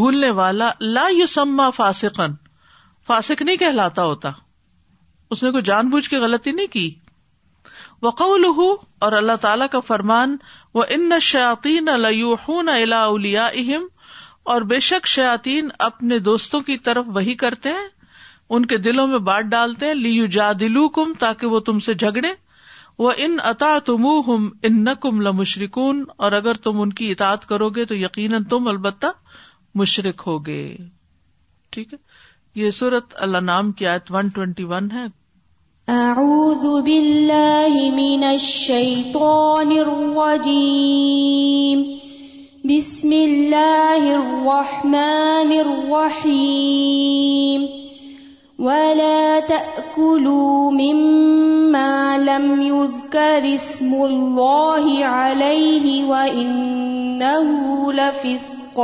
بھولنے 0.00 0.30
والا 0.40 0.70
یو 1.18 1.26
سما 1.34 1.68
فاسکن 1.80 2.34
فاسک 3.06 3.42
نہیں 3.42 3.56
کہلاتا 3.66 4.04
ہوتا 4.12 4.30
اس 5.34 5.42
نے 5.44 5.50
کوئی 5.50 5.62
جان 5.72 5.88
بوجھ 5.90 6.08
کے 6.10 6.18
غلطی 6.26 6.52
نہیں 6.58 6.72
کی 6.72 6.88
وقول 8.02 8.44
اور 9.06 9.12
اللہ 9.16 9.36
تعالیٰ 9.40 9.66
کا 9.70 9.80
فرمان 9.86 10.36
وہ 10.74 10.82
ان 10.96 11.12
شاطین 11.22 11.88
اولیا 12.92 13.44
اہم 13.60 13.86
اور 14.54 14.62
بے 14.70 14.78
شک 14.90 15.06
شاطین 15.06 15.68
اپنے 15.88 16.18
دوستوں 16.28 16.60
کی 16.70 16.76
طرف 16.88 17.04
وہی 17.14 17.34
کرتے 17.44 17.68
ہیں 17.76 17.86
ان 18.54 18.66
کے 18.72 18.76
دلوں 18.86 19.06
میں 19.12 19.18
بانٹ 19.28 19.50
ڈالتے 19.50 19.86
ہیں 19.86 19.94
لیو 19.94 20.26
جا 20.36 20.50
دلو 20.60 20.88
کم 20.96 21.12
تاکہ 21.18 21.54
وہ 21.54 21.60
تم 21.68 21.78
سے 21.88 21.94
جھگڑے 21.94 22.32
وہ 22.98 23.12
ان 23.26 23.36
اطا 23.50 23.78
تم 23.84 24.06
ہم 24.26 24.48
ان 24.70 24.84
کم 25.02 25.20
لمشرکون 25.28 26.04
اور 26.24 26.32
اگر 26.40 26.54
تم 26.64 26.80
ان 26.80 26.92
کی 27.02 27.10
اطاط 27.10 27.46
کرو 27.52 27.68
گے 27.78 27.84
تو 27.92 27.96
یقیناً 27.96 28.42
تم 28.50 28.68
البتہ 28.72 29.06
مشرق 29.82 30.26
ہوگے 30.26 30.62
ٹھیک 31.76 31.92
ہے 31.94 31.98
یہ 32.62 32.70
صورت 32.82 33.14
اللہ 33.28 33.40
نام 33.52 33.72
کی 33.80 33.86
آیت 33.94 34.12
ون 34.14 34.28
ٹوینٹی 34.34 34.64
ون 34.74 34.90
ہے 34.92 35.04
اعوذ 35.90 36.64
باللہ 36.84 37.76
من 37.94 38.24
الشیطان 38.24 39.70
الرجیم 39.78 41.80
بسم 42.68 43.12
اللہ 43.22 44.04
الرحمن 44.14 45.54
الرحیم 45.56 47.66
ولا 48.64 49.40
تأكلوا 49.48 50.70
مما 50.70 52.16
لم 52.26 52.62
يذكر 52.62 53.54
اسم 53.54 53.94
الله 54.02 55.04
عليه 55.04 56.04
وإنه 56.08 57.92
لفسق 57.92 58.80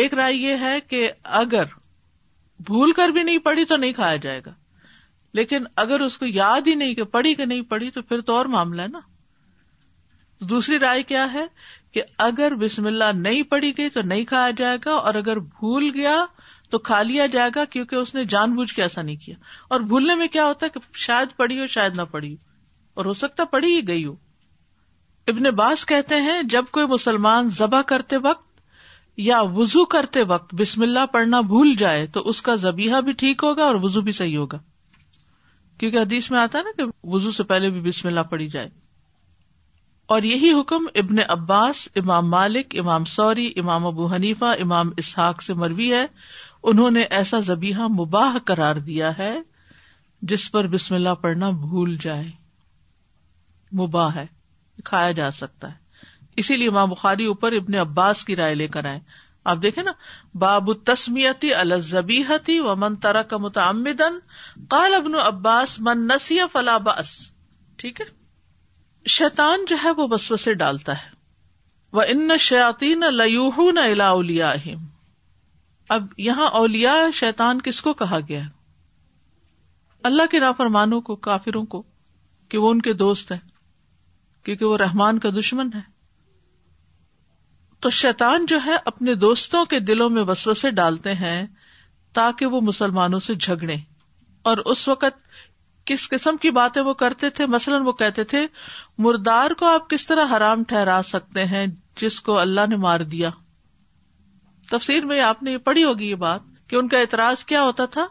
ایک 0.00 0.14
رائے 0.14 0.34
یہ 0.34 0.56
ہے 0.64 0.78
کہ 0.90 1.10
اگر 1.42 1.64
بھول 2.70 2.92
کر 2.96 3.08
بھی 3.16 3.22
نہیں 3.22 3.38
پڑی 3.44 3.64
تو 3.72 3.76
نہیں 3.76 3.92
کھایا 3.92 4.16
جائے 4.22 4.40
گا 4.46 4.52
لیکن 5.34 5.64
اگر 5.82 6.00
اس 6.00 6.16
کو 6.18 6.26
یاد 6.26 6.66
ہی 6.68 6.74
نہیں 6.74 6.94
کہ 6.94 7.04
پڑھی 7.14 7.34
کہ 7.34 7.44
نہیں 7.46 7.62
پڑھی 7.70 7.90
تو 7.90 8.02
پھر 8.02 8.20
تو 8.30 8.36
اور 8.36 8.46
معاملہ 8.54 8.82
ہے 8.82 8.86
نا 8.92 9.00
دوسری 10.50 10.78
رائے 10.78 11.02
کیا 11.02 11.26
ہے 11.32 11.44
کہ 11.92 12.02
اگر 12.26 12.54
بسم 12.58 12.86
اللہ 12.86 13.12
نہیں 13.14 13.42
پڑھی 13.50 13.72
گئی 13.78 13.88
تو 13.90 14.00
نہیں 14.06 14.24
کھایا 14.28 14.50
جائے 14.58 14.76
گا 14.84 14.92
اور 14.94 15.14
اگر 15.20 15.38
بھول 15.58 15.90
گیا 15.94 16.16
تو 16.70 16.78
کھا 16.88 17.00
لیا 17.02 17.26
جائے 17.32 17.50
گا 17.54 17.64
کیونکہ 17.70 17.96
اس 17.96 18.14
نے 18.14 18.24
جان 18.34 18.54
بوجھ 18.54 18.72
کے 18.74 18.82
ایسا 18.82 19.02
نہیں 19.02 19.16
کیا 19.24 19.34
اور 19.76 19.80
بھولنے 19.92 20.14
میں 20.22 20.26
کیا 20.32 20.46
ہوتا 20.46 20.66
ہے 20.66 20.70
کہ 20.70 20.80
شاید 21.06 21.36
پڑھی 21.36 21.58
ہو 21.60 21.66
شاید 21.76 21.94
نہ 21.96 22.02
پڑھی 22.10 22.32
ہو 22.32 22.46
اور 23.00 23.04
ہو 23.06 23.12
سکتا 23.22 23.44
پڑھی 23.50 23.74
ہی 23.76 23.86
گئی 23.88 24.04
ہو 24.04 24.14
ابن 25.32 25.48
باس 25.56 25.84
کہتے 25.86 26.16
ہیں 26.22 26.42
جب 26.50 26.64
کوئی 26.72 26.86
مسلمان 26.86 27.50
ذبح 27.58 27.82
کرتے 27.86 28.16
وقت 28.26 28.46
یا 29.26 29.40
وزو 29.54 29.84
کرتے 29.94 30.22
وقت 30.32 30.54
بسم 30.58 30.82
اللہ 30.82 31.06
پڑھنا 31.12 31.40
بھول 31.54 31.74
جائے 31.78 32.06
تو 32.16 32.20
اس 32.28 32.42
کا 32.42 32.54
زبیحہ 32.64 33.00
بھی 33.08 33.12
ٹھیک 33.22 33.44
ہوگا 33.44 33.64
اور 33.64 33.74
وزو 33.82 34.00
بھی 34.08 34.12
صحیح 34.18 34.36
ہوگا 34.36 34.58
کیونکہ 35.78 35.98
حدیث 35.98 36.30
میں 36.30 36.38
آتا 36.38 36.58
ہے 36.58 36.62
نا 36.64 36.70
کہ 36.76 36.84
وزو 37.12 37.30
سے 37.32 37.42
پہلے 37.50 37.68
بھی 37.70 37.80
بسم 37.80 38.08
اللہ 38.08 38.28
پڑی 38.30 38.48
جائے 38.54 38.68
اور 40.14 40.22
یہی 40.22 40.50
حکم 40.60 40.86
ابن 41.02 41.18
عباس 41.28 41.86
امام 42.02 42.28
مالک 42.30 42.74
امام 42.80 43.04
سوری 43.14 43.46
امام 43.62 43.86
ابو 43.86 44.06
حنیفہ 44.14 44.52
امام 44.64 44.90
اسحاق 45.02 45.42
سے 45.42 45.54
مروی 45.62 45.92
ہے 45.92 46.04
انہوں 46.70 46.90
نے 46.90 47.02
ایسا 47.18 47.38
زبیحہ 47.48 47.86
مباح 47.98 48.38
قرار 48.44 48.76
دیا 48.86 49.16
ہے 49.18 49.30
جس 50.30 50.50
پر 50.52 50.66
بسم 50.74 50.94
اللہ 50.94 51.14
پڑھنا 51.22 51.50
بھول 51.66 51.96
جائے 52.02 52.28
مباح 53.82 54.14
ہے 54.16 54.26
کھایا 54.84 55.10
جا 55.20 55.30
سکتا 55.40 55.70
ہے 55.70 55.86
اسی 56.42 56.56
لیے 56.56 56.68
امام 56.68 56.90
بخاری 56.90 57.24
اوپر 57.26 57.52
ابن 57.62 57.74
عباس 57.84 58.24
کی 58.24 58.36
رائے 58.36 58.54
لے 58.54 58.66
کر 58.78 58.84
آئے 58.90 58.98
آپ 59.50 59.58
دیکھیں 59.62 59.82
نا 59.84 59.92
باب 60.40 60.66
تسمیتی 60.86 61.52
الزبیحتی 61.54 62.58
و 62.70 62.74
من 62.82 62.94
متعمدن 63.44 64.18
قال 64.74 64.94
ابن 64.94 65.14
عباس 65.26 65.78
من 65.88 66.06
نسی 66.08 66.38
فلا 66.52 66.76
بس 66.88 67.10
ٹھیک 67.82 68.00
ہے 68.00 68.06
شیتان 69.16 69.64
جو 69.68 69.76
ہے 69.84 69.90
وہ 70.00 70.06
بس 70.14 70.48
ڈالتا 70.64 70.96
ہے 71.04 71.16
وہ 71.98 72.02
ان 72.14 72.26
نہ 73.00 74.02
اولیا 74.08 74.52
اب 75.96 76.06
یہاں 76.28 76.48
اولیا 76.62 76.94
شیتان 77.20 77.60
کس 77.68 77.80
کو 77.82 77.92
کہا 78.02 78.18
گیا 78.28 78.42
ہے 78.44 78.50
اللہ 80.10 80.30
کے 80.30 80.38
نافرمانوں 80.46 81.00
کو 81.08 81.16
کافروں 81.28 81.64
کو 81.76 81.82
کہ 82.50 82.58
وہ 82.64 82.70
ان 82.70 82.80
کے 82.88 82.92
دوست 83.04 83.32
ہیں 83.32 83.40
کیونکہ 84.44 84.64
وہ 84.64 84.76
رحمان 84.86 85.18
کا 85.26 85.30
دشمن 85.38 85.70
ہے 85.74 85.80
تو 87.82 87.90
شیطان 87.96 88.46
جو 88.48 88.58
ہے 88.64 88.76
اپنے 88.90 89.14
دوستوں 89.24 89.64
کے 89.72 89.78
دلوں 89.88 90.08
میں 90.10 90.22
وسوسے 90.28 90.60
سے 90.60 90.70
ڈالتے 90.78 91.12
ہیں 91.14 91.36
تاکہ 92.14 92.46
وہ 92.54 92.60
مسلمانوں 92.68 93.18
سے 93.26 93.34
جھگڑے 93.34 93.76
اور 94.50 94.56
اس 94.72 94.86
وقت 94.88 95.16
کس 95.86 96.08
قسم 96.08 96.36
کی 96.42 96.50
باتیں 96.56 96.80
وہ 96.82 96.94
کرتے 97.02 97.28
تھے 97.36 97.46
مثلاً 97.54 97.82
وہ 97.86 97.92
کہتے 98.00 98.24
تھے 98.32 98.46
مردار 99.06 99.50
کو 99.58 99.66
آپ 99.66 99.88
کس 99.90 100.06
طرح 100.06 100.36
حرام 100.36 100.64
ٹھہرا 100.72 101.00
سکتے 101.04 101.44
ہیں 101.52 101.66
جس 102.00 102.20
کو 102.28 102.38
اللہ 102.38 102.66
نے 102.68 102.76
مار 102.86 103.00
دیا 103.14 103.30
تفسیر 104.70 105.04
میں 105.12 105.20
آپ 105.28 105.42
نے 105.42 105.52
یہ 105.52 105.58
پڑھی 105.70 105.84
ہوگی 105.84 106.10
یہ 106.10 106.14
بات 106.26 106.40
کہ 106.70 106.76
ان 106.76 106.88
کا 106.94 106.98
اعتراض 107.00 107.44
کیا 107.52 107.62
ہوتا 107.62 107.86
تھا 107.94 108.06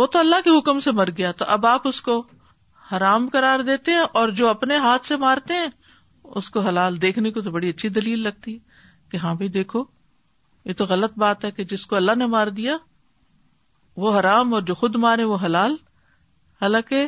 وہ 0.00 0.06
تو 0.12 0.18
اللہ 0.18 0.40
کے 0.44 0.58
حکم 0.58 0.80
سے 0.80 0.90
مر 1.00 1.10
گیا 1.18 1.30
تو 1.38 1.44
اب 1.56 1.66
آپ 1.66 1.86
اس 1.88 2.00
کو 2.08 2.22
حرام 2.92 3.28
کرار 3.36 3.60
دیتے 3.68 3.92
ہیں 3.92 4.04
اور 4.22 4.28
جو 4.40 4.48
اپنے 4.48 4.76
ہاتھ 4.86 5.06
سے 5.06 5.16
مارتے 5.24 5.54
ہیں 5.54 5.66
اس 6.40 6.50
کو 6.50 6.60
حلال 6.66 7.00
دیکھنے 7.02 7.30
کو 7.32 7.40
تو 7.42 7.50
بڑی 7.50 7.68
اچھی 7.70 7.88
دلیل 8.00 8.22
لگتی 8.22 8.54
ہے 8.54 8.74
کہ 9.10 9.16
ہاں 9.22 9.34
بھی 9.40 9.48
دیکھو 9.56 9.84
یہ 10.64 10.72
تو 10.78 10.84
غلط 10.88 11.18
بات 11.18 11.44
ہے 11.44 11.50
کہ 11.56 11.64
جس 11.72 11.86
کو 11.86 11.96
اللہ 11.96 12.14
نے 12.18 12.26
مار 12.34 12.46
دیا 12.60 12.76
وہ 14.04 14.18
حرام 14.18 14.54
اور 14.54 14.62
جو 14.70 14.74
خود 14.82 14.96
مارے 15.04 15.24
وہ 15.32 15.36
حلال 15.44 15.74
حالانکہ 16.62 17.06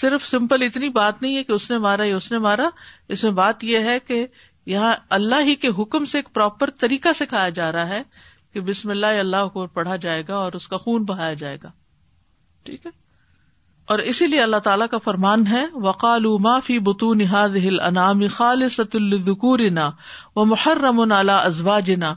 صرف 0.00 0.26
سمپل 0.26 0.62
اتنی 0.62 0.88
بات 0.96 1.22
نہیں 1.22 1.36
ہے 1.36 1.42
کہ 1.44 1.52
اس 1.52 1.70
نے 1.70 1.78
مارا 1.86 2.04
یا 2.06 2.16
اس 2.16 2.30
نے 2.32 2.38
مارا 2.48 2.68
اس 3.16 3.24
میں 3.24 3.32
بات 3.42 3.64
یہ 3.64 3.88
ہے 3.90 3.98
کہ 4.06 4.26
یہاں 4.74 4.94
اللہ 5.18 5.42
ہی 5.46 5.54
کے 5.64 5.68
حکم 5.78 6.04
سے 6.12 6.18
ایک 6.18 6.32
پراپر 6.34 6.70
طریقہ 6.80 7.12
سکھایا 7.18 7.48
جا 7.60 7.70
رہا 7.72 7.88
ہے 7.88 8.02
کہ 8.52 8.60
بسم 8.70 8.90
اللہ 8.90 9.18
اللہ 9.20 9.48
کو 9.52 9.66
پڑھا 9.78 9.96
جائے 10.06 10.22
گا 10.28 10.36
اور 10.36 10.52
اس 10.60 10.68
کا 10.68 10.76
خون 10.84 11.04
بہایا 11.12 11.34
جائے 11.42 11.58
گا 11.62 11.70
ٹھیک 12.66 12.86
ہے 12.86 12.90
اور 13.92 13.98
اسی 14.10 14.26
لیے 14.26 14.40
اللہ 14.42 14.60
تعالیٰ 14.64 14.86
کا 14.90 14.98
فرمان 15.04 15.44
ہے 15.46 15.60
وہ 15.84 15.92
قالو 16.02 16.30
ما 16.42 16.50
فی 16.64 16.74
بتون 16.88 17.20
و 20.36 20.38
محرم 20.50 21.00
رم 21.00 21.00
نالا 21.12 21.38
جنا 21.86 22.10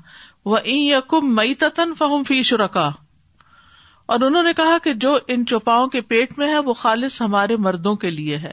وم 0.52 1.32
مئی 1.36 1.56
تتن 1.64 1.94
فہم 2.00 2.24
فی 2.28 2.36
شرکا 2.50 2.84
اور 4.14 4.20
انہوں 4.28 4.44
نے 4.48 4.54
کہا 4.58 4.76
کہ 4.84 4.94
جو 5.06 5.14
ان 5.36 5.46
چوپاؤں 5.54 5.88
کے 5.96 6.02
پیٹ 6.12 6.36
میں 6.40 6.50
ہے 6.54 6.60
وہ 6.68 6.74
خالص 6.84 7.16
ہمارے 7.22 7.58
مردوں 7.68 7.94
کے 8.06 8.10
لیے 8.10 8.38
ہے 8.46 8.52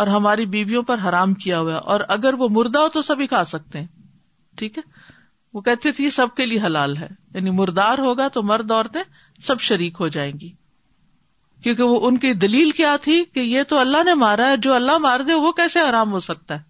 اور 0.00 0.06
ہماری 0.16 0.46
بیویوں 0.54 0.82
پر 0.92 1.02
حرام 1.08 1.34
کیا 1.44 1.58
ہوا 1.60 1.76
اور 1.94 1.98
اگر 2.16 2.34
وہ 2.44 2.48
مردہ 2.58 2.78
ہو 2.82 2.88
تو 2.96 3.00
سبھی 3.10 3.26
کھا 3.34 3.42
سکتے 3.52 3.76
ہیں 3.80 3.86
ٹھیک 4.58 4.72
ہے 4.78 4.82
وہ 5.54 5.60
کہتے 5.68 5.86
تھے 6.00 6.10
سب 6.20 6.28
کے 6.36 6.44
لیے 6.46 6.60
حلال 6.66 6.92
ہے 6.96 7.08
یعنی 7.34 7.50
مردار 7.60 7.96
ہوگا 8.08 8.26
تو 8.34 8.38
مرد 8.54 8.68
عورتیں 8.78 9.02
سب 9.46 9.56
شریک 9.72 9.96
ہو 10.00 10.06
جائیں 10.18 10.32
گی 10.40 10.50
کیونکہ 11.62 11.82
وہ 11.82 11.98
ان 12.06 12.16
کی 12.18 12.32
دلیل 12.42 12.70
کیا 12.76 12.94
تھی 13.02 13.22
کہ 13.34 13.40
یہ 13.40 13.62
تو 13.68 13.78
اللہ 13.78 14.04
نے 14.04 14.14
مارا 14.24 14.48
ہے 14.50 14.56
جو 14.66 14.74
اللہ 14.74 14.98
مار 15.06 15.20
دے 15.30 15.34
وہ 15.44 15.52
کیسے 15.60 15.80
آرام 15.80 16.12
ہو 16.12 16.20
سکتا 16.30 16.54
ہے 16.58 16.68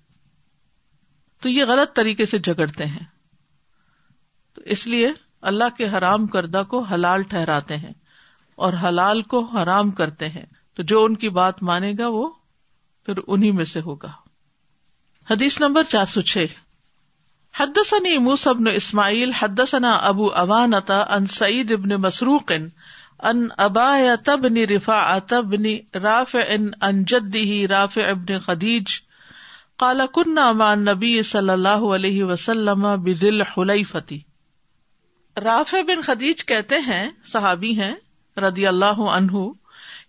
تو 1.42 1.48
یہ 1.48 1.64
غلط 1.68 1.94
طریقے 1.96 2.26
سے 2.26 2.38
جھگڑتے 2.38 2.86
ہیں 2.86 3.04
تو 4.54 4.62
اس 4.76 4.86
لیے 4.94 5.10
اللہ 5.50 5.76
کے 5.76 5.88
حرام 5.96 6.26
کردہ 6.36 6.62
کو 6.70 6.80
حلال 6.92 7.22
ٹھہراتے 7.28 7.76
ہیں 7.84 7.92
اور 8.66 8.72
حلال 8.82 9.22
کو 9.34 9.40
حرام 9.56 9.90
کرتے 10.00 10.28
ہیں 10.28 10.44
تو 10.76 10.82
جو 10.92 11.02
ان 11.04 11.14
کی 11.22 11.28
بات 11.38 11.62
مانے 11.70 11.92
گا 11.98 12.08
وہ 12.18 12.28
پھر 13.06 13.20
انہی 13.26 13.50
میں 13.60 13.64
سے 13.74 13.80
ہوگا 13.86 14.10
حدیث 15.30 15.60
نمبر 15.60 15.82
چار 15.94 16.06
سو 16.16 16.20
چھ 16.32 16.58
حدثني 17.58 18.10
موسى 18.24 18.50
بن 18.58 18.66
اسماعيل 18.74 19.30
اسماعیل 19.42 19.86
ابو 20.10 20.28
اوانتا 20.42 20.98
ان 21.14 21.24
سعید 21.36 21.72
ابن 21.76 21.94
مسروقن 22.02 22.66
ان 23.28 23.40
ابا 23.62 23.86
رفا 24.70 24.98
راف 26.02 26.34
ان 26.36 26.70
راف 27.72 27.98
ابن 28.04 28.38
خدیج 28.46 28.92
کالا 29.82 30.06
کن 30.18 30.30
نبی 30.88 31.10
صلی 31.32 31.50
اللہ 31.52 31.84
علیہ 31.96 32.24
وسلم 32.30 32.86
راف 35.44 35.74
بن 35.88 36.02
خدیج 36.06 36.44
کہتے 36.52 36.78
ہیں 36.86 37.02
صحابی 37.32 37.74
ہیں 37.80 37.92
ردی 38.46 38.66
اللہ 38.66 39.02
عنہ 39.18 39.44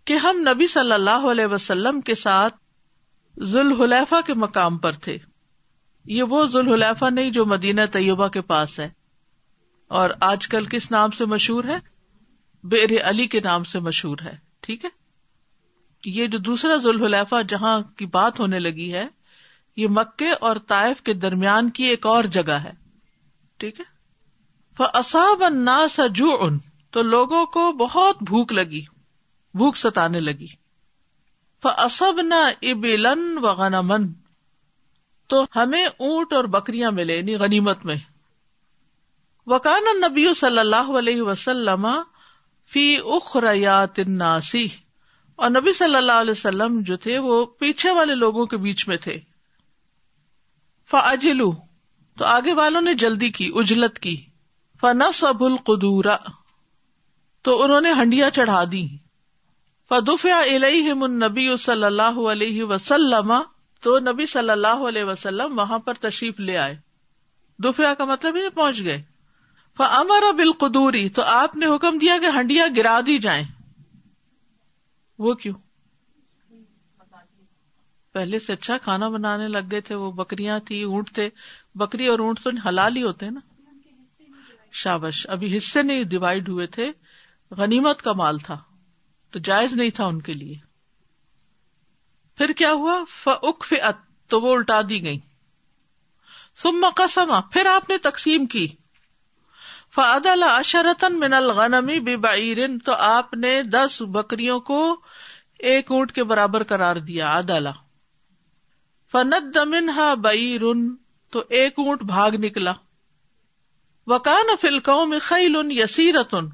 کہ 0.09 0.13
ہم 0.27 0.41
نبی 0.49 0.67
صلی 0.77 0.93
اللہ 0.93 1.25
علیہ 1.31 1.45
وسلم 1.55 2.01
کے 2.11 2.15
ساتھ 2.25 2.55
ذوال 3.53 3.79
حلیفہ 3.81 4.21
کے 4.25 4.33
مقام 4.47 4.77
پر 4.85 4.91
تھے 5.07 5.17
یہ 6.19 6.23
وہ 6.35 6.45
ذوال 6.55 6.67
حلیفہ 6.73 7.09
نہیں 7.19 7.31
جو 7.39 7.45
مدینہ 7.55 7.81
طیبہ 7.91 8.27
کے 8.37 8.41
پاس 8.53 8.79
ہے 8.79 8.89
اور 9.99 10.09
آج 10.33 10.47
کل 10.47 10.65
کس 10.75 10.91
نام 10.91 11.11
سے 11.21 11.25
مشہور 11.35 11.63
ہے 11.69 11.77
بیر 12.69 12.89
علی 13.09 13.25
کے 13.27 13.39
نام 13.43 13.63
سے 13.69 13.79
مشہور 13.89 14.17
ہے 14.23 14.35
ٹھیک 14.63 14.83
ہے 14.85 14.89
یہ 16.17 16.27
جو 16.27 16.37
دوسرا 16.49 16.75
ذوالحلیفہ 16.83 17.41
جہاں 17.49 17.79
کی 17.97 18.05
بات 18.17 18.39
ہونے 18.39 18.59
لگی 18.59 18.91
ہے 18.93 19.05
یہ 19.77 19.87
مکے 19.95 20.29
اور 20.49 20.55
طائف 20.67 21.01
کے 21.01 21.13
درمیان 21.13 21.69
کی 21.79 21.83
ایک 21.89 22.05
اور 22.07 22.23
جگہ 22.37 22.53
ہے 22.63 22.71
ٹھیک 23.59 23.79
ہے 23.79 25.01
سجو 25.89 26.29
ان 26.43 26.57
تو 26.93 27.01
لوگوں 27.03 27.45
کو 27.55 27.71
بہت 27.79 28.23
بھوک 28.29 28.53
لگی 28.53 28.81
بھوک 29.59 29.77
ستانے 29.77 30.19
لگی 30.19 30.47
فصب 31.63 32.21
نہ 32.27 32.43
ابلن 32.71 33.23
لن 33.61 33.75
من 33.87 34.11
تو 35.29 35.41
ہمیں 35.55 35.83
اونٹ 35.85 36.33
اور 36.33 36.43
بکریاں 36.55 36.91
ملے 36.91 37.17
یعنی 37.17 37.35
غنیمت 37.39 37.85
میں 37.85 37.95
وکان 39.51 39.83
نبی 40.05 40.33
صلی 40.39 40.59
اللہ 40.59 40.89
علیہ 40.99 41.21
وسلم 41.21 41.85
فی 42.69 42.85
اخریات 43.15 43.99
اور 44.21 45.49
نبی 45.49 45.73
صلی 45.73 45.95
اللہ 45.95 46.19
علیہ 46.21 46.31
وسلم 46.31 46.79
جو 46.85 46.97
تھے 47.05 47.17
وہ 47.27 47.43
پیچھے 47.59 47.91
والے 47.95 48.15
لوگوں 48.15 48.45
کے 48.49 48.57
بیچ 48.65 48.87
میں 48.87 48.97
تھے 49.05 49.17
فاجلو 50.89 51.51
تو 52.17 52.25
آگے 52.25 52.53
والوں 52.53 52.81
نے 52.81 52.93
جلدی 53.03 53.29
کی 53.37 53.49
اجلت 53.61 53.99
کی 53.99 54.15
فن 54.81 55.01
سب 55.13 55.43
قدور 55.65 56.05
تو 57.43 57.61
انہوں 57.63 57.81
نے 57.81 57.91
ہنڈیاں 58.01 58.29
چڑھا 58.35 58.63
دی 58.71 58.87
فدف 59.89 60.25
علیہ 60.39 60.93
منبی 60.97 61.47
صلی 61.59 61.83
اللہ 61.83 62.19
علیہ 62.31 62.63
وسلم 62.63 63.33
تو 63.85 63.97
نبی 64.11 64.25
صلی 64.35 64.49
اللہ 64.49 64.87
علیہ 64.87 65.03
وسلم 65.03 65.57
وہاں 65.59 65.79
پر 65.87 65.93
تشریف 66.01 66.39
لے 66.49 66.57
آئے 66.57 66.75
کا 67.97 68.05
مطلب 68.05 68.35
ہی 68.35 68.41
نہیں 68.41 68.55
پہنچ 68.55 68.83
گئے 68.83 69.01
امر 69.79 70.23
بال 70.37 70.51
قدوری 70.59 71.07
تو 71.15 71.23
آپ 71.33 71.55
نے 71.57 71.65
حکم 71.75 71.97
دیا 71.99 72.17
کہ 72.21 72.29
ہنڈیاں 72.37 72.67
گرا 72.77 72.99
دی 73.05 73.17
جائیں 73.19 73.43
وہ 75.23 75.33
کیوں 75.41 75.57
پہلے 78.13 78.39
سے 78.39 78.53
اچھا 78.53 78.77
کھانا 78.83 79.07
بنانے 79.09 79.47
لگ 79.47 79.69
گئے 79.71 79.81
تھے 79.87 79.95
وہ 79.95 80.11
بکریاں 80.11 80.59
تھی 80.67 80.81
اونٹ 80.83 81.11
تھے 81.15 81.29
بکری 81.83 82.07
اور 82.07 82.19
اونٹ 82.19 82.39
تو 82.43 82.49
حلال 82.65 82.97
ہی 82.97 83.03
ہوتے 83.03 83.29
نا 83.29 83.39
شابش 84.81 85.25
ابھی 85.29 85.55
حصے 85.57 85.81
نہیں 85.83 86.03
ڈیوائڈ 86.13 86.49
ہوئے 86.49 86.67
تھے 86.75 86.89
غنیمت 87.57 88.01
کا 88.01 88.11
مال 88.17 88.37
تھا 88.47 88.57
تو 89.31 89.39
جائز 89.49 89.73
نہیں 89.73 89.89
تھا 89.95 90.05
ان 90.05 90.21
کے 90.21 90.33
لیے 90.33 90.55
پھر 92.37 92.51
کیا 92.63 92.71
ہوا 92.71 93.03
فک 93.15 93.63
فت 93.69 94.07
تو 94.29 94.41
وہ 94.41 94.53
الٹا 94.55 94.81
دی 94.89 95.03
گئی 95.03 95.19
سم 96.61 96.79
مقصمہ 96.81 97.39
پھر 97.51 97.65
آپ 97.75 97.89
نے 97.89 97.97
تقسیم 98.09 98.45
کی 98.53 98.67
الغنمی 99.97 101.97
بے 102.05 102.15
الن 102.27 102.77
تو 102.85 102.93
آپ 103.07 103.33
نے 103.37 103.49
دس 103.71 103.97
بکریوں 104.11 104.55
کو 104.69 104.77
ایک 105.71 105.91
اونٹ 105.91 106.11
کے 106.11 106.23
برابر 106.31 106.63
کرار 106.69 106.95
دیا 107.07 107.31
تو 111.33 111.39
ایک 111.57 111.73
اونٹ 111.79 111.99
بھاگ 112.13 112.31
نکلا 112.45 112.73
وکان 114.11 114.47
میں 115.09 115.19
خیل 115.27 115.53
ان 115.57 115.67
یسی 115.71 116.09
ان 116.31 116.47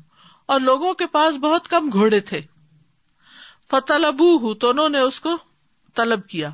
اور 0.45 0.57
لوگوں 0.59 0.91
کے 1.01 1.07
پاس 1.15 1.31
بہت 1.47 1.63
کم 1.69 1.83
گھوڑے 1.93 2.19
تھے 2.33 2.41
فتح 3.71 3.99
ہوں 4.19 4.53
تو 4.61 4.69
نے 4.87 4.99
اس 4.99 5.17
کو 5.21 5.31
طلب 5.95 6.27
کیا 6.29 6.49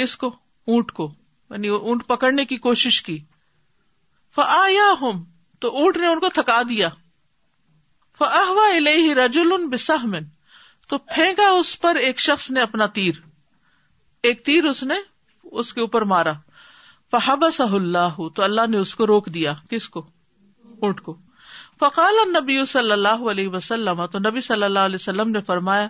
کس 0.00 0.12
کو 0.16 0.26
اونٹ 0.72 0.92
کو 0.98 1.10
یعنی 1.50 1.68
اونٹ 1.76 2.06
پکڑنے 2.06 2.44
کی 2.44 2.56
کوشش 2.66 3.02
کی 3.02 3.18
فیا 4.36 4.92
ہوں 5.00 5.24
تو 5.60 5.68
اونٹ 5.78 5.96
نے 5.96 6.06
ان 6.06 6.20
کو 6.20 6.28
تھکا 6.34 6.60
دیا 6.68 6.88
فاحوا 8.18 8.66
الیہ 8.76 9.14
رجل 9.14 9.52
بسہمن 9.72 10.24
تو 10.88 10.98
پھینکا 11.14 11.48
اس 11.58 11.70
پر 11.80 11.96
ایک 12.08 12.20
شخص 12.20 12.50
نے 12.56 12.60
اپنا 12.60 12.86
تیر 12.98 13.20
ایک 14.28 14.44
تیر 14.44 14.64
اس 14.70 14.82
نے 14.90 14.94
اس 15.62 15.72
کے 15.74 15.80
اوپر 15.80 16.02
مارا 16.12 16.32
فحبسہ 17.10 17.62
اللہ 17.80 18.20
تو 18.36 18.42
اللہ 18.42 18.66
نے 18.70 18.78
اس 18.78 18.94
کو 19.00 19.06
روک 19.06 19.26
دیا 19.34 19.52
کس 19.70 19.88
کو 19.96 20.00
اونٹ 20.80 21.00
کو 21.02 21.14
فقال 21.80 22.14
نبی 22.32 22.64
صلی 22.72 22.92
اللہ 22.92 23.22
علیہ 23.30 23.48
وسلم 23.48 24.04
تو 24.12 24.18
نبی 24.28 24.40
صلی 24.48 24.64
اللہ 24.64 24.88
علیہ 24.88 25.00
وسلم 25.00 25.30
نے 25.36 25.40
فرمایا 25.46 25.86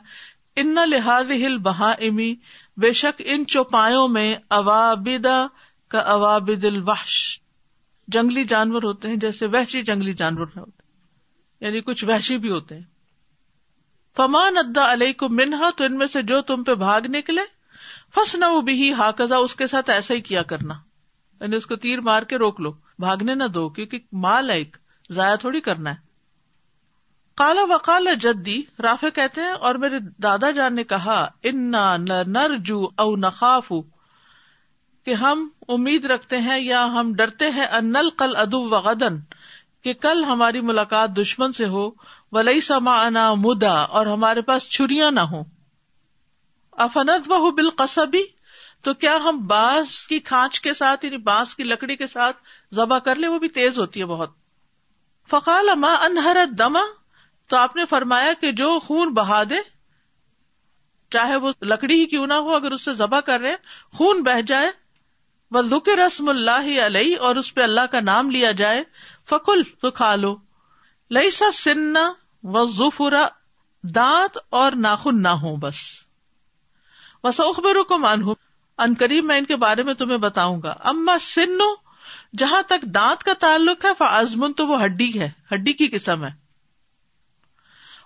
ان 0.62 0.74
لحاظ 0.90 1.30
ہل 1.44 1.56
بہا 1.66 1.90
امی 2.10 2.34
بے 2.84 2.92
شک 3.02 3.22
ان 3.34 3.46
چوپایوں 3.54 4.06
میں 4.18 4.28
اوابدا 4.58 5.38
کا 5.94 6.00
اوابد 6.16 6.64
الوحش 6.72 7.18
جنگلی 8.14 8.44
جانور 8.50 8.82
ہوتے 8.82 9.08
ہیں 9.08 9.16
جیسے 9.24 9.46
وحشی 9.52 9.82
جنگلی 9.88 10.12
جانور 10.22 10.46
نہ 10.54 10.60
ہوتے 10.60 11.66
یعنی 11.66 11.80
کچھ 11.88 12.04
وحشی 12.08 12.36
بھی 12.44 12.50
ہوتے 12.50 12.74
ہیں 12.74 12.82
فمان 14.16 14.56
ادا 14.58 14.92
علیہ 14.92 15.12
کو 15.18 15.28
منہا 15.40 15.68
تو 15.76 15.84
ان 15.84 15.96
میں 15.98 16.06
سے 16.12 16.22
جو 16.30 16.40
تم 16.50 16.62
پہ 16.68 16.74
بھاگ 16.84 17.06
نکلے 17.14 17.40
فس 18.14 18.34
نہ 18.38 18.44
ہا 18.44 18.92
ہاکزا 18.98 19.36
اس 19.46 19.54
کے 19.56 19.66
ساتھ 19.74 19.90
ایسا 19.90 20.14
ہی 20.14 20.20
کیا 20.30 20.42
کرنا 20.52 20.74
یعنی 21.40 21.56
اس 21.56 21.66
کو 21.72 21.76
تیر 21.82 22.00
مار 22.08 22.22
کے 22.30 22.38
روک 22.38 22.60
لو 22.66 22.70
بھاگنے 23.04 23.34
نہ 23.34 23.46
دو 23.54 23.68
کیونکہ 23.78 23.98
مال 24.24 24.50
ایک 24.50 24.76
ضائع 25.18 25.34
تھوڑی 25.42 25.60
کرنا 25.68 25.90
ہے 25.94 26.06
کالا 27.42 27.62
و 27.74 27.78
کالا 27.84 28.12
جدید 28.22 28.80
رافے 28.84 29.10
کہتے 29.18 29.40
ہیں 29.40 29.52
اور 29.66 29.74
میرے 29.84 29.98
دادا 30.22 30.50
جان 30.58 30.74
نے 30.76 30.84
کہا 30.94 31.18
او 33.04 33.14
نخاف 33.26 33.72
کہ 35.08 35.14
ہم 35.20 35.46
امید 35.74 36.04
رکھتے 36.10 36.38
ہیں 36.46 36.58
یا 36.60 36.82
ہم 36.94 37.12
ڈرتے 37.18 37.48
ہیں 37.58 37.66
انل 37.76 38.08
کل 38.22 38.34
ادب 38.40 38.72
وغدن 38.72 39.14
کہ 39.86 39.92
کل 40.06 40.22
ہماری 40.30 40.60
ملاقات 40.70 41.10
دشمن 41.16 41.52
سے 41.58 41.66
ہو 41.74 41.84
ولی 42.36 42.60
سما 42.66 42.96
انا 43.04 43.22
مدا 43.44 43.70
اور 44.00 44.06
ہمارے 44.12 44.40
پاس 44.50 44.68
چھری 44.74 44.98
نہ 45.14 45.20
ہو 45.30 45.40
افنت 46.86 47.28
بہ 47.28 47.38
بال 47.44 47.50
بالقصبی 47.60 48.20
تو 48.86 48.92
کیا 49.04 49.14
ہم 49.28 49.38
بانس 49.52 49.94
کی 50.10 50.18
کھانچ 50.32 50.60
کے 50.66 50.74
ساتھ 50.80 51.04
یعنی 51.04 51.16
بانس 51.30 51.54
کی 51.60 51.64
لکڑی 51.64 51.96
کے 52.02 52.06
ساتھ 52.06 52.36
ذبح 52.80 52.98
کر 53.08 53.22
لیں 53.22 53.28
وہ 53.34 53.38
بھی 53.44 53.48
تیز 53.60 53.78
ہوتی 53.78 54.00
ہے 54.00 54.06
بہت 54.10 54.34
فقال 55.30 55.74
ما 55.86 55.94
انہر 56.08 56.44
دما 56.58 56.82
تو 57.52 57.56
آپ 57.56 57.76
نے 57.76 57.86
فرمایا 57.94 58.32
کہ 58.40 58.50
جو 58.60 58.68
خون 58.88 59.14
بہا 59.20 59.42
دے 59.54 59.62
چاہے 61.16 61.36
وہ 61.46 61.52
لکڑی 61.74 61.98
ہی 62.00 62.04
کیوں 62.14 62.26
نہ 62.34 62.40
ہو 62.48 62.54
اگر 62.56 62.72
اس 62.78 62.84
سے 62.90 62.92
ذبح 63.02 63.20
کر 63.30 63.40
رہے 63.46 63.54
خون 63.98 64.22
بہ 64.30 64.40
جائے 64.52 64.70
بلدک 65.56 65.88
رسم 65.98 66.28
اللہ 66.28 66.66
علیہ 66.86 67.18
اور 67.26 67.36
اس 67.42 67.52
پہ 67.54 67.60
اللہ 67.62 67.86
کا 67.90 68.00
نام 68.08 68.30
لیا 68.30 68.50
جائے 68.62 68.82
فکل 69.30 69.62
تو 69.82 69.90
کھا 70.00 70.14
لو 70.24 70.34
لئی 71.16 71.30
سا 71.36 71.44
سننا 71.58 72.02
و 72.56 72.64
ظفرا 72.76 73.26
دانت 73.94 74.38
اور 74.58 74.72
ناخن 74.86 75.22
نہ 75.22 75.28
ہوں 75.42 75.56
بس 75.60 75.76
وس 77.24 77.40
اخبر 77.40 77.76
ان 77.96 78.94
قریب 78.98 79.24
میں 79.24 79.36
ان 79.38 79.44
کے 79.44 79.56
بارے 79.62 79.82
میں 79.82 79.94
تمہیں 80.02 80.18
بتاؤں 80.24 80.60
گا 80.62 80.74
اما 80.90 81.16
سنو 81.20 81.74
جہاں 82.38 82.62
تک 82.68 82.82
دانت 82.94 83.24
کا 83.24 83.32
تعلق 83.40 83.84
ہے 83.84 83.90
فعزمن 83.98 84.52
تو 84.60 84.66
وہ 84.66 84.82
ہڈی 84.84 85.10
ہے 85.20 85.30
ہڈی 85.54 85.72
کی 85.80 85.86
قسم 85.92 86.24
ہے 86.24 86.30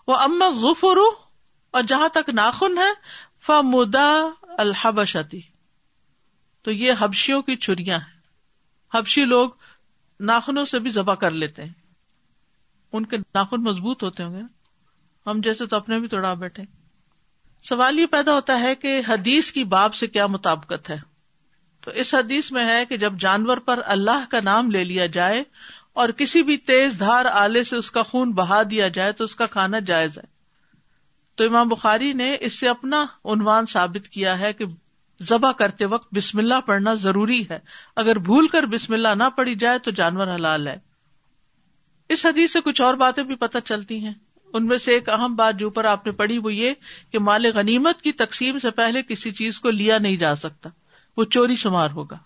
وہ 0.06 0.16
اما 0.28 0.48
ظفرو 0.60 1.08
اور 1.78 1.82
جہاں 1.88 2.08
تک 2.12 2.30
ناخن 2.34 2.78
ہے 2.78 2.90
فمدا 3.46 4.10
الحبشتی 4.64 5.40
تو 6.64 6.70
یہ 6.72 6.92
حبشیوں 7.00 7.40
کی 7.42 7.56
چریاں 7.66 7.98
ہیں 7.98 8.20
حبشی 8.98 9.24
لوگ 9.24 9.50
ناخنوں 10.30 10.64
سے 10.72 10.78
بھی 10.78 10.90
ذبح 10.96 11.14
کر 11.22 11.30
لیتے 11.44 11.62
ہیں 11.64 11.72
ان 12.96 13.06
کے 13.12 13.16
ناخن 13.34 13.62
مضبوط 13.62 14.02
ہوتے 14.02 14.22
ہوں 14.22 14.34
گے 14.36 14.42
ہم 15.30 15.40
جیسے 15.44 15.66
تو 15.72 15.76
اپنے 15.76 15.98
بھی 15.98 16.08
توڑا 16.08 16.32
بیٹھے 16.42 16.62
سوال 17.68 17.98
یہ 17.98 18.06
پیدا 18.10 18.34
ہوتا 18.34 18.58
ہے 18.60 18.74
کہ 18.74 19.00
حدیث 19.08 19.50
کی 19.52 19.64
باب 19.74 19.94
سے 19.94 20.06
کیا 20.06 20.26
مطابقت 20.36 20.90
ہے 20.90 20.96
تو 21.84 21.90
اس 22.02 22.12
حدیث 22.14 22.50
میں 22.52 22.64
ہے 22.66 22.84
کہ 22.88 22.96
جب 23.04 23.16
جانور 23.20 23.56
پر 23.68 23.80
اللہ 23.94 24.24
کا 24.30 24.40
نام 24.44 24.70
لے 24.70 24.82
لیا 24.84 25.06
جائے 25.18 25.42
اور 26.02 26.08
کسی 26.18 26.42
بھی 26.48 26.56
تیز 26.70 26.98
دھار 26.98 27.24
آلے 27.30 27.62
سے 27.70 27.76
اس 27.76 27.90
کا 27.96 28.02
خون 28.10 28.30
بہا 28.34 28.62
دیا 28.70 28.88
جائے 28.98 29.12
تو 29.20 29.24
اس 29.24 29.34
کا 29.36 29.46
کھانا 29.56 29.78
جائز 29.90 30.18
ہے 30.18 30.24
تو 31.36 31.44
امام 31.46 31.68
بخاری 31.68 32.12
نے 32.22 32.34
اس 32.48 32.58
سے 32.60 32.68
اپنا 32.68 33.04
عنوان 33.32 33.66
ثابت 33.76 34.08
کیا 34.16 34.38
ہے 34.38 34.52
کہ 34.52 34.64
ذبح 35.28 35.52
کرتے 35.58 35.84
وقت 35.92 36.08
بسم 36.14 36.38
اللہ 36.38 36.60
پڑھنا 36.66 36.94
ضروری 37.02 37.42
ہے 37.50 37.58
اگر 38.02 38.18
بھول 38.28 38.46
کر 38.54 38.66
بسم 38.74 38.92
اللہ 38.94 39.14
نہ 39.18 39.28
پڑی 39.36 39.54
جائے 39.64 39.78
تو 39.84 39.90
جانور 40.00 40.34
حلال 40.34 40.66
ہے 40.68 40.76
اس 42.16 42.24
حدیث 42.26 42.52
سے 42.52 42.60
کچھ 42.64 42.80
اور 42.82 42.94
باتیں 43.02 43.22
بھی 43.28 43.34
پتہ 43.44 43.58
چلتی 43.64 43.98
ہیں 44.04 44.12
ان 44.58 44.66
میں 44.66 44.76
سے 44.86 44.92
ایک 44.94 45.08
اہم 45.08 45.34
بات 45.36 45.58
جو 45.58 45.66
اوپر 45.66 45.84
آپ 45.90 46.06
نے 46.06 46.12
پڑھی 46.22 46.38
وہ 46.46 46.52
یہ 46.54 46.72
کہ 47.12 47.18
مال 47.28 47.46
غنیمت 47.54 48.02
کی 48.06 48.12
تقسیم 48.22 48.58
سے 48.64 48.70
پہلے 48.80 49.02
کسی 49.08 49.30
چیز 49.40 49.60
کو 49.66 49.70
لیا 49.70 49.98
نہیں 50.06 50.16
جا 50.24 50.34
سکتا 50.42 50.68
وہ 51.16 51.24
چوری 51.36 51.56
شمار 51.62 51.90
ہوگا 52.00 52.18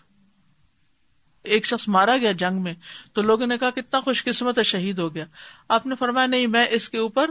ایک 1.55 1.65
شخص 1.65 1.87
مارا 1.95 2.15
گیا 2.21 2.31
جنگ 2.41 2.61
میں 2.63 2.73
تو 3.17 3.21
لوگوں 3.21 3.47
نے 3.47 3.57
کہا 3.57 3.69
کتنا 3.75 3.99
خوش 4.07 4.23
قسمت 4.25 4.57
ہے 4.57 4.63
شہید 4.73 4.97
ہو 4.99 5.13
گیا 5.15 5.25
آپ 5.77 5.85
نے 5.91 5.95
فرمایا 5.99 6.27
نہیں 6.33 6.47
میں 6.55 6.65
اس 6.79 6.89
کے 6.89 6.97
اوپر 7.03 7.29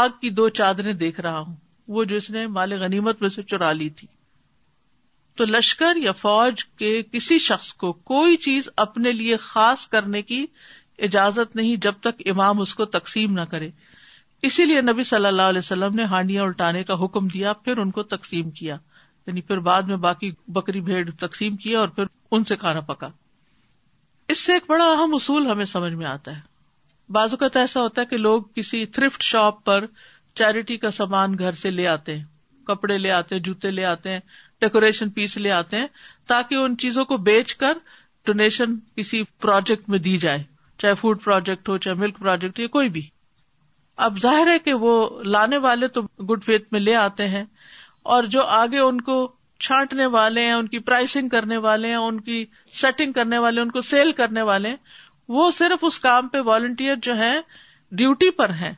آگ 0.00 0.08
کی 0.20 0.30
دو 0.40 0.48
چادریں 0.60 0.92
دیکھ 1.04 1.20
رہا 1.26 1.38
ہوں 1.38 1.54
وہ 1.96 2.04
جو 2.12 2.16
اس 2.22 2.30
نے 2.36 2.46
مال 2.58 2.72
غنیمت 2.82 3.22
میں 3.22 3.28
سے 3.38 3.42
چرا 3.54 3.72
لی 3.80 3.88
تھی 3.98 4.06
تو 5.36 5.44
لشکر 5.44 5.96
یا 6.02 6.12
فوج 6.18 6.64
کے 6.82 6.90
کسی 7.12 7.36
شخص 7.46 7.72
کو 7.80 7.92
کوئی 8.10 8.36
چیز 8.44 8.68
اپنے 8.84 9.12
لیے 9.12 9.36
خاص 9.40 9.86
کرنے 9.94 10.20
کی 10.30 10.44
اجازت 11.08 11.56
نہیں 11.56 11.76
جب 11.86 11.94
تک 12.02 12.22
امام 12.30 12.60
اس 12.60 12.74
کو 12.74 12.84
تقسیم 12.94 13.32
نہ 13.38 13.40
کرے 13.50 13.68
اسی 14.48 14.64
لیے 14.66 14.80
نبی 14.90 15.02
صلی 15.08 15.26
اللہ 15.26 15.50
علیہ 15.52 15.58
وسلم 15.64 15.94
نے 15.96 16.04
ہانڈیاں 16.12 16.42
الٹانے 16.42 16.82
کا 16.84 16.94
حکم 17.04 17.28
دیا 17.34 17.52
پھر 17.66 17.78
ان 17.82 17.90
کو 17.98 18.02
تقسیم 18.14 18.50
کیا 18.60 18.76
یعنی 19.26 19.40
پھر 19.50 19.58
بعد 19.68 19.82
میں 19.92 19.96
باقی 20.06 20.30
بکری 20.58 20.80
بھیڑ 20.88 21.04
تقسیم 21.20 21.56
کیا 21.66 21.78
اور 21.80 21.88
پھر 21.98 22.04
ان 22.30 22.44
سے 22.52 22.56
کھانا 22.56 22.80
پکا 22.92 23.08
اس 24.34 24.38
سے 24.44 24.52
ایک 24.52 24.62
بڑا 24.68 24.84
اہم 24.92 25.14
اصول 25.14 25.50
ہمیں 25.50 25.64
سمجھ 25.74 25.92
میں 25.92 26.06
آتا 26.06 26.34
ہے 26.36 27.12
بازو 27.12 27.36
کا 27.36 27.48
تو 27.48 27.58
ایسا 27.58 27.80
ہوتا 27.82 28.00
ہے 28.00 28.06
کہ 28.10 28.16
لوگ 28.16 28.42
کسی 28.54 28.84
تھرفٹ 28.96 29.22
شاپ 29.22 29.64
پر 29.64 29.84
چیریٹی 30.40 30.76
کا 30.76 30.90
سامان 30.90 31.38
گھر 31.38 31.52
سے 31.64 31.70
لے 31.70 31.86
آتے 31.88 32.16
ہیں 32.16 32.24
کپڑے 32.66 32.96
لے 32.98 33.10
آتے 33.12 33.34
ہیں 33.34 33.42
جوتے 33.42 33.70
لے 33.70 33.84
آتے 33.84 34.10
ہیں 34.12 34.20
ڈیکوریشن 34.60 35.08
پیس 35.16 35.36
لے 35.36 35.50
آتے 35.52 35.76
ہیں 35.76 35.86
تاکہ 36.28 36.54
ان 36.64 36.76
چیزوں 36.82 37.04
کو 37.04 37.16
بیچ 37.28 37.54
کر 37.62 37.78
ڈونیشن 38.26 38.74
کسی 38.96 39.22
پروجیکٹ 39.40 39.88
میں 39.90 39.98
دی 40.06 40.16
جائے 40.26 40.42
چاہے 40.82 40.94
فوڈ 41.00 41.22
پروجیکٹ 41.24 41.68
ہو 41.68 41.76
چاہے 41.84 41.94
ملک 42.00 42.18
پروجیکٹ 42.18 42.58
ہو 42.58 42.62
یا 42.62 42.68
کوئی 42.76 42.88
بھی 42.94 43.02
اب 44.06 44.18
ظاہر 44.22 44.46
ہے 44.52 44.58
کہ 44.58 44.72
وہ 44.84 44.92
لانے 45.34 45.56
والے 45.66 45.88
تو 45.98 46.02
گڈ 46.30 46.42
فیتھ 46.44 46.68
میں 46.72 46.80
لے 46.80 46.94
آتے 46.96 47.28
ہیں 47.28 47.44
اور 48.14 48.24
جو 48.34 48.44
آگے 48.62 48.78
ان 48.78 49.00
کو 49.00 49.16
چھانٹنے 49.66 50.06
والے 50.14 50.42
ہیں 50.44 50.52
ان 50.52 50.66
کی 50.68 50.78
پرائسنگ 50.88 51.28
کرنے 51.28 51.56
والے 51.66 51.88
ہیں 51.88 51.94
ان 51.96 52.20
کی 52.20 52.44
سیٹنگ 52.80 53.12
کرنے 53.12 53.38
والے 53.44 53.60
ان 53.60 53.70
کو 53.70 53.80
سیل 53.90 54.12
کرنے 54.16 54.42
والے 54.50 54.68
ہیں 54.68 54.76
وہ 55.36 55.50
صرف 55.50 55.84
اس 55.84 55.98
کام 56.00 56.28
پہ 56.34 56.38
والنٹیئر 56.48 56.96
جو 57.02 57.14
ہیں 57.18 57.36
ڈیوٹی 58.00 58.30
پر 58.40 58.50
ہیں 58.60 58.72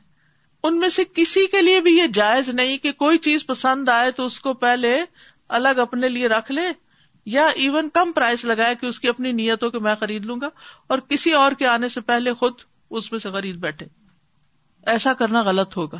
ان 0.67 0.79
میں 0.79 0.89
سے 0.99 1.03
کسی 1.15 1.45
کے 1.51 1.61
لیے 1.61 1.79
بھی 1.81 1.97
یہ 1.97 2.07
جائز 2.13 2.49
نہیں 2.53 2.77
کہ 2.85 2.91
کوئی 3.01 3.17
چیز 3.27 3.45
پسند 3.47 3.89
آئے 3.89 4.11
تو 4.21 4.25
اس 4.25 4.39
کو 4.47 4.53
پہلے 4.63 4.97
الگ 5.57 5.79
اپنے 5.79 6.09
لیے 6.09 6.27
رکھ 6.27 6.51
لے 6.51 6.65
یا 7.35 7.45
ایون 7.63 7.89
کم 7.93 8.11
پرائز 8.15 8.43
لگائے 8.45 8.75
کہ 8.81 8.85
اس 8.85 8.99
کی 8.99 9.07
اپنی 9.09 9.31
نیتوں 9.39 9.69
کے 9.71 9.79
میں 9.87 9.95
خرید 9.99 10.25
لوں 10.25 10.39
گا 10.41 10.49
اور 10.95 10.99
کسی 11.09 11.33
اور 11.41 11.51
کے 11.59 11.67
آنے 11.67 11.89
سے 11.89 12.01
پہلے 12.11 12.33
خود 12.41 12.61
اس 12.99 13.11
میں 13.11 13.19
سے 13.19 13.31
خرید 13.31 13.55
بیٹھے 13.61 13.85
ایسا 14.93 15.13
کرنا 15.21 15.41
غلط 15.45 15.77
ہوگا 15.77 15.97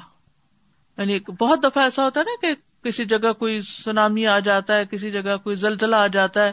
یعنی 0.98 1.20
بہت 1.40 1.64
دفعہ 1.64 1.84
ایسا 1.84 2.04
ہوتا 2.06 2.20
ہے 2.20 2.26
نا 2.26 2.36
کہ 2.42 2.54
کسی 2.90 3.06
جگہ 3.06 3.32
کوئی 3.40 3.62
سونامی 3.68 4.26
آ 4.28 4.38
جاتا 4.48 4.78
ہے 4.78 4.86
کسی 4.92 5.12
جگہ 5.12 5.36
کوئی 5.44 5.56
زلزلہ 5.66 5.96
آ 5.96 6.08
جاتا 6.18 6.46
ہے 6.46 6.52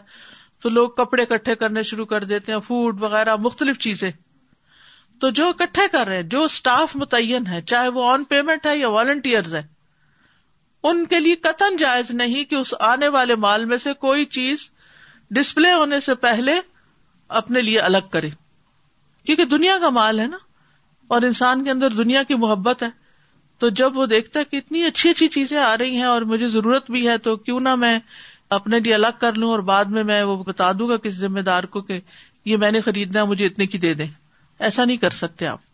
تو 0.63 0.69
لوگ 0.69 0.89
کپڑے 1.01 1.23
اکٹھے 1.23 1.55
کرنے 1.55 1.83
شروع 1.91 2.07
کر 2.13 2.25
دیتے 2.33 2.53
ہیں 2.53 2.59
فوڈ 2.67 3.03
وغیرہ 3.03 3.37
مختلف 3.49 3.79
چیزیں 3.87 4.11
تو 5.21 5.31
جو 5.41 5.49
اکٹھے 5.49 5.83
کر 5.93 6.07
رہے 6.07 6.17
ہیں 6.17 6.23
جو 6.33 6.43
اسٹاف 6.45 6.97
متعین 7.03 7.47
ہے 7.47 7.61
چاہے 7.75 7.89
وہ 7.99 8.11
آن 8.13 8.25
پیمنٹ 8.35 8.67
ہے 8.67 8.77
یا 8.77 8.89
والنٹیئرز 8.99 9.55
ہے 9.55 9.63
ان 10.89 11.05
کے 11.13 11.19
لیے 11.21 11.35
قطن 11.45 11.77
جائز 11.77 12.11
نہیں 12.21 12.45
کہ 12.51 12.55
اس 12.57 12.73
آنے 12.89 13.07
والے 13.17 13.35
مال 13.45 13.65
میں 13.71 13.77
سے 13.85 13.93
کوئی 14.05 14.25
چیز 14.37 14.59
ڈسپلے 15.39 15.73
ہونے 15.73 15.99
سے 16.07 16.15
پہلے 16.25 16.53
اپنے 17.41 17.61
لیے 17.69 17.79
الگ 17.89 18.07
کرے 18.11 18.29
کیونکہ 19.29 19.45
دنیا 19.57 19.77
کا 19.83 19.89
مال 20.01 20.21
ہے 20.21 20.27
نا 20.27 20.37
اور 21.15 21.23
انسان 21.31 21.65
کے 21.65 21.71
اندر 21.71 21.97
دنیا 22.03 22.23
کی 22.29 22.35
محبت 22.45 22.83
ہے 22.83 22.89
تو 23.65 23.69
جب 23.83 23.97
وہ 23.99 24.07
دیکھتا 24.15 24.41
ہے 24.41 24.45
کہ 24.51 24.57
اتنی 24.63 24.85
اچھی 24.87 25.11
اچھی 25.11 25.29
چیزیں 25.39 25.59
آ 25.59 25.77
رہی 25.79 25.97
ہیں 25.97 26.09
اور 26.15 26.23
مجھے 26.35 26.49
ضرورت 26.55 26.91
بھی 26.97 27.07
ہے 27.09 27.17
تو 27.27 27.37
کیوں 27.47 27.59
نہ 27.69 27.75
میں 27.85 27.99
اپنے 28.59 28.81
لیے 28.85 28.95
الگ 28.95 29.19
کر 29.21 29.39
لوں 29.43 29.51
اور 29.51 29.59
بعد 29.71 29.95
میں 29.97 30.05
میں 30.11 30.23
وہ 30.31 30.37
بتا 30.51 30.71
دوں 30.79 30.89
گا 30.89 30.97
کسی 31.07 31.19
ذمہ 31.27 31.41
دار 31.51 31.65
کو 31.77 31.81
کہ 31.91 32.01
یہ 32.53 32.57
میں 32.65 32.71
نے 32.77 32.81
خریدنا 32.89 33.25
مجھے 33.33 33.47
اتنے 33.47 33.67
کی 33.75 33.79
دے 33.87 33.95
دیں 34.03 34.07
ایسا 34.69 34.85
نہیں 34.85 34.97
کر 35.07 35.11
سکتے 35.25 35.47
آپ 35.55 35.66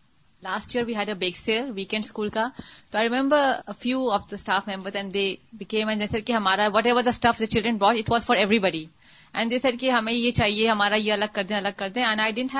last 0.43 0.75
year 0.75 0.85
we 0.85 0.95
had 0.95 1.09
a 1.09 1.13
bake 1.23 1.31
sale 1.43 1.69
weekend 1.75 2.05
school 2.05 2.29
کا 2.37 2.45
تو 2.91 2.97
I 2.97 3.09
remember 3.09 3.71
few 3.79 4.09
of 4.17 4.29
the 4.31 4.35
staff 4.41 4.67
and 4.69 5.13
they 5.13 5.25
and 5.69 6.03
sir 6.11 6.31
ہمارا 6.35 6.67
whatever 6.87 7.03
the 7.03 7.09
staff 7.17 7.39
the 7.39 7.45
children 7.55 7.77
bought 7.83 8.11
for 8.25 8.37
everybody 8.67 8.85
and 9.33 9.51
they 9.51 9.59
sir 9.61 9.75
کہ 9.79 9.91
ہمیں 9.91 10.11
یہ 10.13 10.31
چاہیے 10.39 10.67
ہمارا 10.69 10.95
یہ 11.03 11.13
الگ 11.13 11.33
کر 11.33 11.43
دیں 11.51 11.55
الگ 11.57 11.77
کر 11.77 11.89
دیں 11.95 12.03
and 12.05 12.21
I 12.21 12.31
didn't 12.31 12.55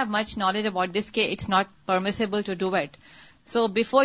to 2.45 2.53
do 2.63 2.75
it 2.77 2.97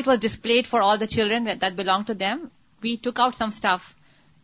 was 0.09 0.19
displayed 0.23 0.67
for 0.71 0.81
all 0.91 1.01
the 1.01 1.07
children 1.17 1.47
that 1.63 1.73
belong 1.83 2.03
to 2.07 2.13
them 2.25 2.45
we 2.83 2.97
took 3.03 3.21
out 3.21 3.35
some 3.37 3.49
staff 3.55 3.83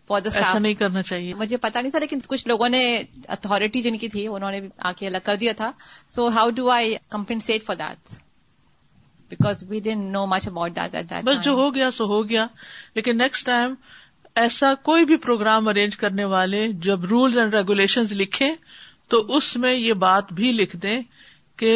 for 0.09 0.20
the 0.20 0.29
staff 0.31 0.55
نہیں 0.61 0.75
کرنا 0.79 1.03
چاہیے 1.11 1.35
مجھے 1.42 1.57
پتا 1.64 1.81
نہیں 1.81 1.90
تھا 1.92 1.99
لیکن 1.99 2.20
کچھ 2.27 2.47
لوگوں 2.49 2.68
نے 2.68 2.85
اتارٹی 3.37 3.83
جن 3.88 3.97
کی 3.99 4.09
تھی 4.14 4.27
انہوں 4.37 4.51
نے 4.51 4.61
آ 4.79 4.92
کے 5.03 5.07
الگ 5.07 5.25
کر 5.31 5.35
دیا 5.44 5.53
تھا 5.62 5.70
so 6.14 6.29
how 6.38 6.51
do 6.61 6.70
I 6.79 6.94
compensate 7.18 7.64
for 7.66 7.77
that 7.85 8.18
because 9.35 9.62
we 9.68 9.79
don't 9.88 10.01
know 10.12 10.25
much 10.33 10.47
about 10.49 10.79
بس 11.25 11.44
جو 11.44 11.53
ہو 11.61 11.75
گیا 11.75 11.90
سو 11.99 12.05
ہو 12.14 12.29
گیا 12.29 12.47
لیکن 12.94 13.18
نیکسٹ 13.18 13.47
ٹائم 13.47 13.75
ایسا 14.42 14.73
کوئی 14.88 15.05
بھی 15.11 15.16
پروگرام 15.25 15.68
ارینج 15.68 15.97
کرنے 15.97 16.25
والے 16.35 16.66
جب 16.87 17.05
رولس 17.11 17.37
اینڈ 17.38 17.55
ریگولیشن 17.55 18.14
لکھے 18.23 18.51
تو 19.12 19.20
اس 19.37 19.57
میں 19.64 19.75
یہ 19.75 19.92
بات 20.07 20.33
بھی 20.40 20.53
لکھ 20.61 20.77
دیں 20.85 21.01
کہ 21.62 21.73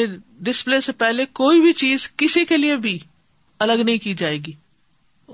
ڈسپلے 0.49 0.81
سے 0.89 0.93
پہلے 1.03 1.27
کوئی 1.41 1.61
بھی 1.61 1.73
چیز 1.83 2.09
کسی 2.23 2.45
کے 2.53 2.57
لیے 2.57 2.77
بھی 2.87 2.99
الگ 3.67 3.83
نہیں 3.87 3.99
کی 4.05 4.15
جائے 4.23 4.37
گی 4.47 4.53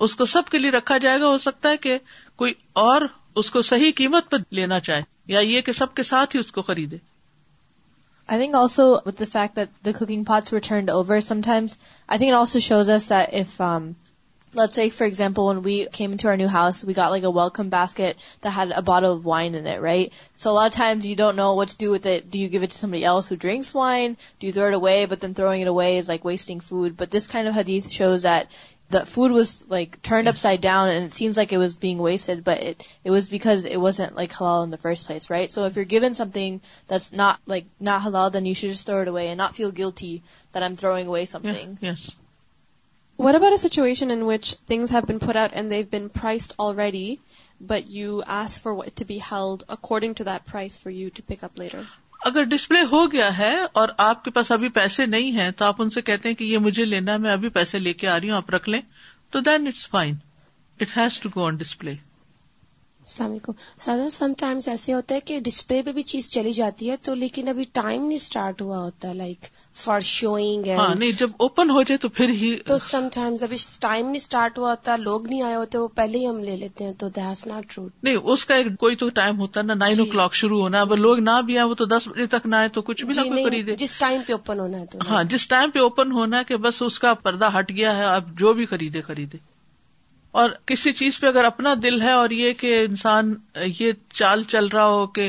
اس 0.05 0.15
کو 0.21 0.25
سب 0.35 0.49
کے 0.53 0.59
لیے 0.59 0.71
رکھا 0.79 0.99
جائے 1.05 1.21
گا 1.21 1.27
ہو 1.35 1.39
سکتا 1.47 1.71
ہے 1.71 1.77
کہ 1.87 1.99
کوئی 2.43 2.53
اور 2.87 3.03
اس 3.43 3.51
کو 3.51 3.63
صحیح 3.71 3.91
قیمت 3.97 4.31
پہ 4.31 4.37
لینا 4.61 4.81
چاہے 4.89 5.03
یا 5.35 5.41
یہ 5.51 5.61
کہ 5.69 5.73
سب 5.83 5.95
کے 6.01 6.03
ساتھ 6.13 6.35
ہی 6.37 6.41
اس 6.41 6.53
کو 6.59 6.63
خریدے 6.71 6.97
I 8.27 8.39
think 8.41 8.55
also 8.57 8.85
the 9.19 9.25
fact 9.33 9.59
cooking 9.99 10.23
parts 10.29 10.53
we 10.53 10.59
turn 10.69 10.89
over 10.91 11.21
sometimes 11.45 11.77
I 12.07 12.19
think 12.19 12.35
also 12.35 12.59
shows 12.67 12.91
us 12.91 13.09
for 13.57 13.81
example 15.05 15.59
we 15.65 15.75
are 16.25 16.37
new 16.37 16.47
house 16.53 16.83
we 16.85 16.97
got 16.97 17.11
like 17.11 17.25
a 17.25 17.33
welcome 17.41 17.69
a 17.75 18.61
bottle 18.81 19.05
of 19.09 19.19
wine 19.27 19.57
so 20.45 20.57
time 20.77 21.31
know 21.37 21.55
what 21.57 21.71
do 21.81 21.95
give 22.33 22.59
who 22.65 23.35
drinks 23.41 23.75
wine 23.77 24.15
away 24.75 25.05
but 25.11 25.25
like 26.09 26.27
wasting 26.27 26.61
food 26.69 26.93
but 27.01 27.13
this 27.19 27.29
kind 27.33 27.91
shows 27.99 28.27
that 28.27 28.47
the 28.93 29.01
food 29.11 29.33
was 29.33 29.51
like 29.71 29.95
turned 30.09 30.29
upside 30.39 30.61
down 30.63 31.23
but 32.47 33.13
was 33.15 33.29
back 33.33 33.47
was 33.83 34.01
like 34.17 34.41
way 39.15 39.35
not 39.35 39.57
feel 39.57 39.71
guilty 39.77 40.17
way 41.09 41.25
whatever 43.43 43.57
situation 43.63 44.11
already 46.79 47.15
but 47.67 47.83
you 47.91 48.19
is 48.37 48.61
for 48.63 48.73
what 48.73 49.03
be 49.07 49.19
held 49.33 49.63
according 49.79 50.15
to 50.19 50.25
these 50.25 50.81
for 50.83 50.93
you 50.93 51.09
to 51.15 51.23
pack 51.27 51.45
up 51.45 51.61
اگر 52.29 52.45
display 52.51 52.81
ہو 52.91 52.99
گیا 53.13 53.27
ہے 53.39 53.53
اور 53.81 53.89
آپ 54.05 54.23
کے 54.25 54.31
پاس 54.37 54.51
ابھی 54.53 54.69
پیسے 54.79 55.07
نہیں 55.07 55.37
ہے 55.39 55.51
تو 55.57 55.65
آپ 55.65 55.83
ان 55.83 55.91
سے 55.97 56.03
کہتے 56.03 56.29
ہیں 56.29 56.37
کہ 56.37 56.45
یہ 56.53 56.59
مجھے 56.67 56.85
لینا 56.85 57.13
ہے 57.13 57.19
میں 57.25 57.31
ابھی 57.33 57.49
پیسے 57.57 57.79
لے 57.79 57.93
کے 58.03 58.09
آ 58.09 58.19
رہی 58.21 58.31
ہوں 58.31 58.37
آپ 58.37 58.51
رکھ 58.55 58.69
لیں 58.69 58.81
تو 59.33 59.41
then 59.49 59.67
it's 59.69 59.89
fine 59.97 60.15
it 60.81 60.97
has 60.97 61.21
to 61.21 61.29
go 61.35 61.45
on 61.47 61.57
display 61.57 61.95
السلام 63.07 63.31
علیکم 63.31 63.53
سر 63.85 63.99
سم 64.11 64.33
ٹائمز 64.39 64.67
ایسے 64.69 64.93
ہوتا 64.95 65.15
ہے 65.15 65.21
کہ 65.31 65.39
ڈسپلے 65.45 65.81
پہ 65.87 65.93
بھی 65.93 66.03
چیز 66.13 66.29
چلی 66.37 66.53
جاتی 66.59 66.89
ہے 66.91 66.97
تو 67.09 67.15
لیکن 67.15 67.49
ابھی 67.49 67.65
ٹائم 67.79 68.03
نہیں 68.05 68.15
اسٹارٹ 68.19 68.63
ہوا 68.63 68.79
ہوتا 68.79 69.13
لائک 69.17 69.47
فار 69.83 70.01
شوئنگ 70.13 70.67
نہیں 70.99 71.11
جب 71.19 71.31
اوپن 71.47 71.71
ہو 71.71 71.83
جائے 71.83 71.99
تو 72.05 72.09
پھر 72.19 72.29
ہی 72.43 72.55
تو 72.67 72.79
سم 72.87 73.09
ٹائمز 73.15 73.43
ابھی 73.43 73.57
ٹائم 73.81 74.05
نہیں 74.07 74.17
اسٹارٹ 74.21 74.59
ہوا 74.59 74.71
ہوتا 74.71 74.97
لوگ 75.03 75.27
نہیں 75.31 75.43
آئے 75.49 75.55
ہوتے 75.55 75.79
وہ 75.79 75.89
پہلے 75.95 76.19
ہی 76.19 76.27
ہم 76.29 76.43
لے 76.45 76.57
لیتے 76.57 76.85
ہیں 76.85 76.93
تو 77.03 77.09
دیٹس 77.17 77.47
ناٹ 77.47 77.69
ٹرو 77.75 77.87
نہیں 78.03 78.17
اس 78.35 78.45
کا 78.45 78.55
ایک 78.63 78.77
کوئی 78.81 78.97
تو 79.05 79.09
ٹائم 79.23 79.39
ہوتا 79.41 79.61
ہے 79.61 79.75
نائن 79.75 80.01
او 80.01 80.07
کلاک 80.15 80.35
شروع 80.43 80.61
ہونا 80.63 80.81
اگر 80.89 80.97
لوگ 81.07 81.19
نہ 81.29 81.41
بھی 81.47 81.59
آئے 81.59 81.67
وہ 81.69 81.75
تو 81.75 81.85
دس 81.97 82.09
بجے 82.15 82.27
تک 82.39 82.47
نہ 82.47 82.57
آئے 82.63 82.69
تو 82.79 82.83
کچھ 82.91 83.05
بھی 83.05 83.15
جی، 83.15 83.29
کوئی 83.29 83.45
خریدے 83.45 83.77
جس 83.85 83.97
ٹائم 84.05 84.21
پہ 84.27 84.33
اوپن 84.33 84.61
ہونا 84.61 84.81
ہے 84.81 84.87
تو 84.97 85.09
ہاں 85.11 85.23
جس 85.35 85.49
ٹائم 85.49 85.71
پہ 85.75 85.79
اوپن 85.89 86.13
ہونا 86.21 86.39
ہے 86.39 86.45
کہ 86.53 86.57
بس 86.69 86.83
اس 86.87 86.99
کا 87.07 87.15
پردہ 87.29 87.51
ہٹ 87.59 87.71
گیا 87.77 87.97
ہے 87.99 88.05
اب 88.15 88.37
جو 88.39 88.53
بھی 88.61 88.67
خریدے 88.75 89.01
خریدے 89.11 89.39
اور 90.43 90.51
کسی 90.67 90.91
چیز 90.99 91.19
پہ 91.21 91.27
اگر 91.27 91.45
اپنا 91.45 91.73
دل 91.83 92.01
ہے 92.03 92.11
اور 92.13 92.31
یہ 92.37 92.53
کہ 92.61 92.71
انسان 92.89 93.33
یہ 93.79 93.93
چال 94.13 94.43
چل 94.55 94.67
رہا 94.73 94.87
ہو 94.87 95.07
کہ 95.19 95.29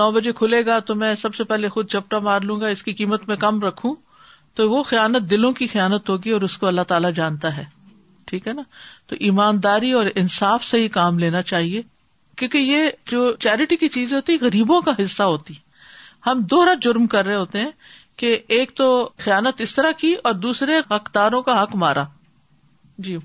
نو 0.00 0.10
بجے 0.16 0.32
کھلے 0.40 0.64
گا 0.66 0.78
تو 0.90 0.94
میں 1.00 1.14
سب 1.22 1.34
سے 1.34 1.44
پہلے 1.52 1.68
خود 1.76 1.88
چپٹا 1.94 2.18
مار 2.26 2.40
لوں 2.50 2.60
گا 2.60 2.68
اس 2.74 2.82
کی 2.88 2.92
قیمت 3.00 3.26
میں 3.28 3.36
کم 3.44 3.60
رکھوں 3.60 3.94
تو 4.60 4.68
وہ 4.70 4.82
خیانت 4.90 5.28
دلوں 5.30 5.52
کی 5.60 5.66
خیانت 5.72 6.08
ہوگی 6.10 6.30
اور 6.36 6.42
اس 6.48 6.56
کو 6.58 6.66
اللہ 6.66 6.86
تعالیٰ 6.92 7.10
جانتا 7.14 7.56
ہے 7.56 7.64
ٹھیک 8.30 8.46
ہے 8.48 8.52
نا 8.52 8.62
تو 9.10 9.16
ایمانداری 9.28 9.90
اور 9.98 10.06
انصاف 10.22 10.64
سے 10.64 10.80
ہی 10.80 10.88
کام 10.98 11.18
لینا 11.18 11.42
چاہیے 11.50 11.80
کیونکہ 12.40 12.70
یہ 12.72 12.86
جو 13.10 13.30
چیریٹی 13.46 13.76
کی 13.76 13.88
چیز 13.98 14.12
ہوتی 14.14 14.36
غریبوں 14.40 14.80
کا 14.88 14.92
حصہ 15.02 15.22
ہوتی 15.34 15.54
ہم 16.26 16.40
دوہرا 16.50 16.74
جرم 16.82 17.06
کر 17.16 17.24
رہے 17.26 17.36
ہوتے 17.36 17.60
ہیں 17.60 17.70
کہ 18.22 18.36
ایک 18.58 18.74
تو 18.82 18.88
خیانت 19.24 19.60
اس 19.66 19.74
طرح 19.74 19.90
کی 20.00 20.14
اور 20.28 20.34
دوسرے 20.46 20.78
حقداروں 20.90 21.42
کا 21.50 21.62
حق 21.62 21.74
مارا 21.84 22.04
جی 23.08 23.16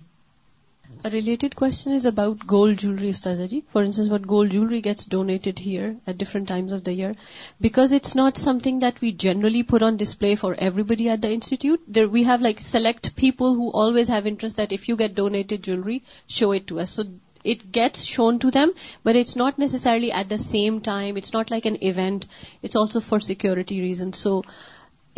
A 1.03 1.09
related 1.09 1.55
question 1.55 1.91
is 1.91 2.05
about 2.05 2.45
gold 2.45 2.77
jewelry, 2.77 3.09
Ustadaji. 3.09 3.63
For 3.69 3.83
instance, 3.83 4.09
what 4.09 4.27
gold 4.27 4.51
jewelry 4.51 4.81
gets 4.81 5.05
donated 5.05 5.57
here 5.59 5.95
at 6.05 6.17
different 6.17 6.47
times 6.47 6.71
of 6.71 6.83
the 6.83 6.93
year, 6.93 7.15
because 7.59 7.91
it's 7.91 8.15
not 8.15 8.37
something 8.37 8.79
that 8.79 9.01
we 9.01 9.11
generally 9.11 9.63
put 9.63 9.81
on 9.81 9.97
display 9.97 10.35
for 10.35 10.55
everybody 10.55 11.09
at 11.09 11.21
the 11.21 11.31
institute. 11.31 11.81
There 11.87 12.07
we 12.07 12.23
have 12.23 12.41
like 12.41 12.61
select 12.61 13.15
people 13.15 13.55
who 13.55 13.71
always 13.71 14.07
have 14.07 14.27
interest 14.27 14.57
that 14.57 14.71
if 14.71 14.87
you 14.87 14.95
get 14.95 15.15
donated 15.15 15.63
jewelry, 15.63 16.03
show 16.27 16.51
it 16.51 16.67
to 16.67 16.79
us. 16.79 16.91
So 16.91 17.03
it 17.43 17.71
gets 17.71 18.03
shown 18.03 18.39
to 18.39 18.51
them, 18.51 18.71
but 19.03 19.15
it's 19.15 19.35
not 19.35 19.59
necessarily 19.59 20.11
at 20.11 20.29
the 20.29 20.37
same 20.37 20.79
time. 20.79 21.17
It's 21.17 21.33
not 21.33 21.51
like 21.51 21.65
an 21.65 21.83
event. 21.83 22.25
It's 22.61 22.77
also 22.77 22.99
for 22.99 23.19
security 23.19 23.81
reasons. 23.81 24.17
So 24.17 24.43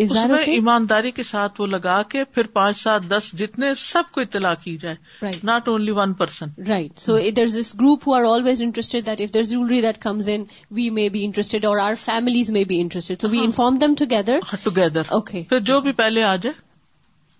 اس 0.03 0.11
میں 0.29 0.37
ایمانداری 0.53 1.11
کے 1.17 1.23
ساتھ 1.23 1.59
وہ 1.61 1.65
لگا 1.73 2.01
کے 2.09 2.23
پھر 2.33 2.47
پانچ 2.55 2.77
سات 2.77 3.01
دس 3.09 3.29
جتنے 3.41 3.73
سب 3.81 4.09
کو 4.13 4.21
اطلاع 4.21 4.53
کی 4.63 4.75
جائے 4.81 5.27
not 5.49 5.67
only 5.73 5.91
one 5.99 6.13
person 6.21 6.49
right 6.67 6.99
so 6.99 7.17
there 7.35 7.45
this 7.59 7.73
group 7.79 8.07
who 8.07 8.13
are 8.15 8.23
always 8.31 8.61
interested 8.61 9.05
that 9.07 9.21
if 9.27 9.33
there 9.33 9.43
jewellery 9.51 9.81
that 9.81 9.97
comes 10.03 10.29
in 10.33 10.43
we 10.79 10.89
may 10.97 11.07
be 11.09 11.23
interested 11.25 11.65
or 11.65 11.77
our 11.83 11.93
families 12.05 12.51
may 12.57 12.63
be 12.73 12.79
interested 12.81 13.21
so 13.21 13.29
we 13.29 13.39
inform 13.43 13.77
them 13.81 13.93
together 13.99 14.39
together 14.63 15.11
okay 15.19 15.43
پھر 15.49 15.59
جو 15.69 15.79
بھی 15.87 15.91
پہلے 16.01 16.23
آ 16.23 16.35
جائے 16.43 16.53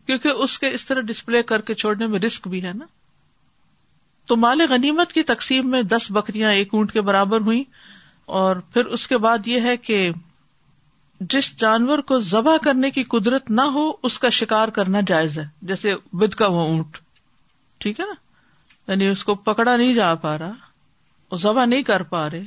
کیونکہ 0.06 0.42
اس 0.44 0.58
کے 0.60 0.70
اس 0.74 0.86
طرح 0.86 1.02
display 1.12 1.42
کر 1.52 1.62
کے 1.70 1.74
چھوڑنے 1.82 2.08
میں 2.08 2.20
رسک 2.28 2.48
بھی 2.48 2.64
ہے 2.66 2.72
نا 2.78 2.86
تو 4.30 4.36
مال 4.46 4.62
غنیمت 4.70 5.12
کی 5.14 5.24
تقسیم 5.34 5.70
میں 5.70 5.82
دس 5.96 6.08
بکریاں 6.12 6.52
ایک 6.54 6.74
اونٹ 6.74 6.92
کے 6.94 7.02
برابر 7.10 7.42
ہوئی 7.48 7.64
اور 8.42 8.56
پھر 8.74 8.86
اس 8.98 9.08
کے 9.08 9.18
بعد 9.28 9.48
یہ 9.48 9.62
ہے 9.72 9.76
کہ 9.78 10.10
جس 11.34 11.54
جانور 11.60 12.00
کو 12.08 12.18
ذبح 12.20 12.58
کرنے 12.64 12.90
کی 12.92 13.04
قدرت 13.10 13.50
نہ 13.50 13.62
ہو 13.74 13.92
اس 14.08 14.18
کا 14.20 14.30
شکار 14.38 14.68
کرنا 14.78 15.00
جائز 15.08 15.38
ہے 15.40 15.46
جیسے 15.68 15.94
بد 16.20 16.34
کا 16.42 16.48
وہ 16.52 16.64
اونٹ 16.64 16.98
ٹھیک 17.84 18.00
ہے 18.00 18.06
نا 18.06 18.92
یعنی 18.92 19.08
اس 19.08 19.24
کو 19.26 19.36
پکڑا 19.46 19.76
نہیں 19.76 19.94
جا 19.94 20.14
پا 20.26 20.38
رہا 20.38 21.36
ذبح 21.42 21.66
نہیں 21.66 21.84
کر 21.84 22.04
پا 22.10 22.30
رہے 22.30 22.44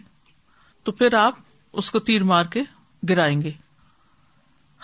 تو 0.84 0.92
پھر 0.98 1.14
آپ 1.20 1.34
اس 1.78 1.90
کو 1.90 1.98
تیر 2.08 2.22
مار 2.24 2.44
کے 2.52 2.62
گرائیں 3.08 3.40
گے 3.42 3.50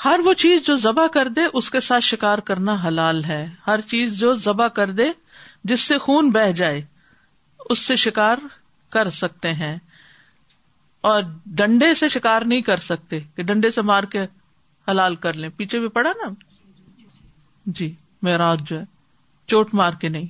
ہر 0.04 0.20
وہ 0.24 0.32
چیز 0.42 0.64
جو 0.66 0.76
ذبح 0.76 1.06
کر 1.12 1.28
دے 1.36 1.40
اس 1.58 1.70
کے 1.70 1.80
ساتھ 1.80 2.04
شکار 2.04 2.38
کرنا 2.48 2.76
حلال 2.86 3.22
ہے 3.24 3.46
ہر 3.66 3.80
چیز 3.90 4.18
جو 4.18 4.34
ذبح 4.44 4.68
کر 4.78 4.90
دے 5.00 5.10
جس 5.72 5.80
سے 5.88 5.98
خون 6.06 6.30
بہ 6.30 6.50
جائے 6.56 6.82
اس 7.70 7.78
سے 7.78 7.96
شکار 7.96 8.38
کر 8.92 9.10
سکتے 9.20 9.52
ہیں 9.62 9.76
اور 11.08 11.22
ڈنڈے 11.60 11.92
سے 11.94 12.08
شکار 12.08 12.42
نہیں 12.50 12.60
کر 12.66 12.78
سکتے 12.84 13.18
کہ 13.36 13.42
ڈنڈے 13.48 13.70
سے 13.70 13.82
مار 13.88 14.02
کے 14.12 14.20
حلال 14.90 15.14
کر 15.24 15.36
لیں 15.42 15.48
پیچھے 15.56 15.78
بھی 15.78 15.88
پڑا 15.96 16.10
نا 16.22 16.28
جی 17.80 17.88
میرا 18.28 18.54
جو 18.68 18.78
ہے 18.78 18.84
چوٹ 19.52 19.74
مار 19.80 19.92
کے 20.00 20.08
نہیں 20.08 20.26